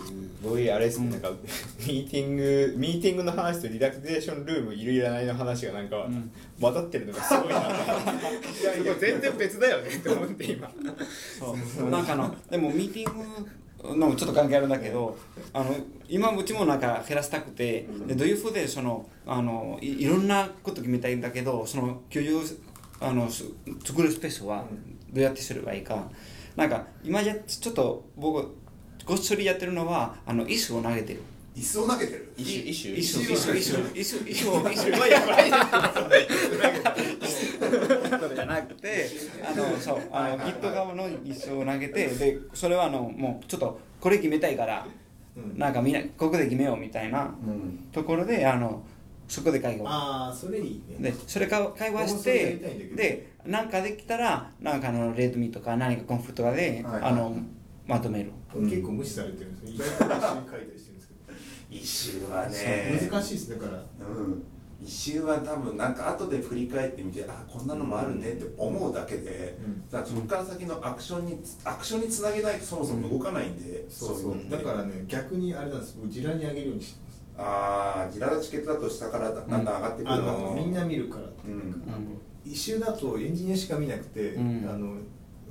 [0.43, 1.31] ごいあれですね、なんか
[1.79, 6.31] ミーティングミーティングの話とリラクゼーションルームいるいらないの話がなんかん。
[6.61, 8.61] 混ざってるのがすごいなと思って。
[8.61, 10.71] いやいや全然別だよねって思って今。
[11.39, 11.89] そう。
[11.89, 15.17] なんかあのでもミーティングのちょっと関係あるんだけど
[15.53, 15.75] あの
[16.09, 22.39] 今うちもなんか減らしたくて、でどういうふうでそのあのいいろんなこと決めたいんだけどその共有
[22.99, 23.45] あのす
[23.83, 24.65] 作るスペースは？
[25.11, 26.09] どうやってすればいいか。
[26.55, 28.55] なんか今やちょっと僕
[29.05, 31.21] ごっそりやってるのはあの椅子を投げてる。
[31.55, 32.33] 椅子を投げてる？
[32.37, 35.51] イシュイシュ椅子椅子椅子椅子椅子を椅子はやばい。
[38.19, 39.09] そうじゃなくて
[39.43, 44.85] あのそうあの Git 側の椅子を投げてでそれはあのもうちょっとこれ決めたいから、
[45.35, 45.57] うん。
[45.57, 47.87] なんかみんなここで決めようみたいなうん。
[47.91, 48.83] ところであの
[49.27, 51.11] そこで会話ああそれいいね。
[51.11, 52.55] でそれか会話して
[52.95, 57.01] でなんかできたらなんかあのレッドミとか何かコンフとかで、はい。
[57.03, 57.35] あの
[57.85, 58.31] まとめる。
[58.53, 59.75] 結構無視されてるんですよ。
[59.75, 61.37] 意外と一緒に書いたりしてるんですけど。
[61.69, 63.83] 一周はそう難しいですだから。
[64.07, 64.43] うん、
[64.81, 69.89] 一周は多分なんか後で振り返ってみてあこんなのもあるねって思うだけで、うん。
[69.89, 74.33] だからそこから先のアクションにアクションにつなげないとそもそも動かないんで、そうそう。
[74.33, 75.97] いのだからね逆にあれなんです。
[75.97, 77.06] 僕ジラにあげるようにして
[77.37, 81.83] ああジララチケットだと下からだだんだん上がってくるのみんな見るからうん。
[82.43, 84.69] 一周だとエンジニアしか見なくて、うん。
[84.69, 84.95] あの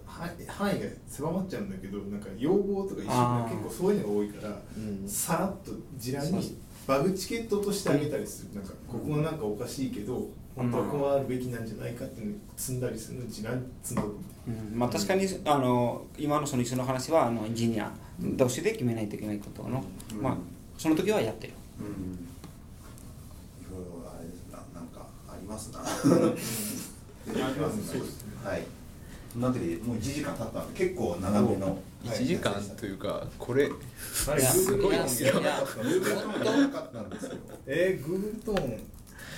[0.06, 5.08] は範囲が狭まっちゃうんだけどなんか要望とか一周結構そういうのが多いから、うん。
[5.08, 12.22] さらっとジラにバグチケットとしてあげたりする、なんかここなんかおかしいけど本当はこうあるべきなんじゃないかって
[12.56, 14.62] 積んだりするのをジラに積んどくみたいな。
[14.62, 14.78] うん。
[14.78, 19.84] まあ、確かにあの今のその椅子の話はあのエンジニア同士で決めないといけないことの、
[20.14, 20.22] うん。
[20.22, 20.36] まあ、
[20.78, 22.26] その時はやってるうん。
[23.60, 25.82] いろいろあれですななんかありますな。
[25.82, 28.00] 出てきますね。
[28.44, 28.62] はい。
[29.36, 33.70] そんなわけでもう1時間経ったんで結構長めの1時間というかこれ
[34.28, 37.32] あれいや Google トーンいややらなかったの Google トーンなかったんですよ
[37.66, 38.80] えー、Google トーン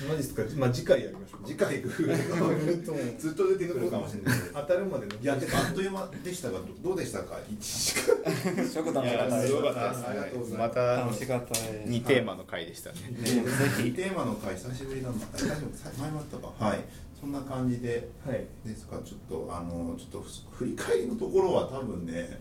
[0.06, 0.42] マジですか？
[0.56, 1.46] まあ次回やりましょう。
[1.46, 4.38] 次回ずっと出てくるかもしれない。
[4.54, 8.64] 当たるまでのいやでもあっという間でしたがどどうでしたか？1時間。
[8.68, 11.90] そういうこといやすごかったありがとうございまた楽しかったです。
[11.90, 12.96] 2テーマの回でしたね。
[13.18, 15.14] 2テーマの回久しぶりだな。
[15.14, 15.76] あ大丈夫？
[15.76, 16.64] さ前もあったか。
[16.64, 16.78] はい。
[17.20, 18.08] そんな感じで。
[18.24, 18.46] はい。
[18.64, 18.98] ですか？
[19.04, 22.38] ちょっとあのちょっと振り返りのところは多分ね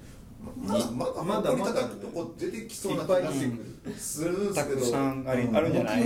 [0.55, 6.03] まだまだまだまだ叩くとこ出てきそうな気がするんですけどたくさんありあるんじゃない？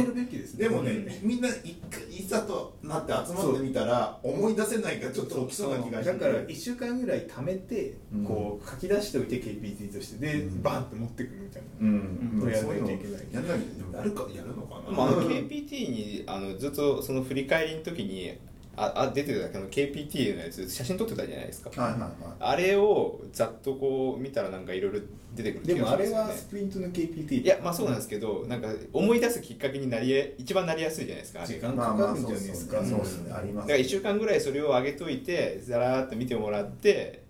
[0.57, 6.13] でもね、みんな一回いざとなって集まってみたら思い出せないからちょっと起きそうな気がして。
[6.13, 8.25] だから1週間ぐらい貯めて、うん。
[8.25, 10.61] こう書き出しておいて KPT としてで、うん。
[10.61, 12.51] バンって持ってくるみたいな、うん。
[12.51, 13.27] やらないといけない。
[13.31, 18.37] やらないとでもやるかやるのかな、まあ、あの KPT にあのずっとその振り返りの時に
[18.77, 22.11] ああ出てたあの KPT のやつ写真撮ってたじゃないですか、はいはいはい。
[22.39, 24.99] あれをざっとこう見たらなんかいろいろ
[25.35, 33.33] 出てくるでもあれはスプリントの KPT いやまあそうなんですけどなんか思い出すきっかけになりえ一番なりやすいじゃないですかあれ時間かかるんじゃないですか、まあまあそうですね。
[33.33, 37.23] ありますだから1週間ぐらいそれを上げといてざらーっと見てもらって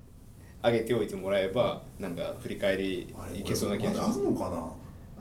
[0.63, 4.19] 上げておいてもらえばなんか振り返りいけそうな気がします。
[4.19, 4.71] あんのかな？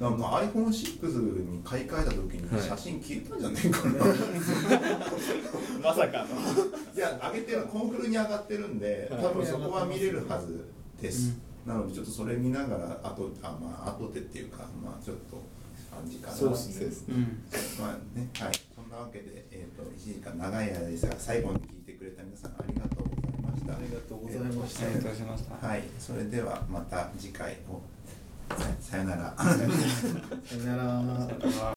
[0.00, 2.62] なんか iPhone6 に買い替えた時にはい。
[2.62, 3.92] 写真消えたんじゃねえかな、
[5.84, 6.96] まさかの。
[6.96, 9.22] いや上げてるコンクールに上がってるんではい。
[9.22, 10.64] 多分そこは見れるはず
[11.02, 11.36] です、
[11.66, 15.36] なのでちょっとそれ見ながらあとあまあ後でっていうかまあちょっと
[15.94, 17.14] 感じかなそうですね。
[17.16, 17.22] うん。
[17.84, 18.52] まあねはい。
[18.74, 23.74] そんなわけでえっ、と1時間長い間ですが最後に聞いてくれた皆さんありがとうございました。
[23.74, 24.86] ありがとうございました。
[24.86, 25.66] ありがとうございました。
[25.68, 25.82] はい。
[25.98, 27.99] それではまた次回をさ
[28.80, 29.34] さよなら。
[29.36, 31.00] さよなら。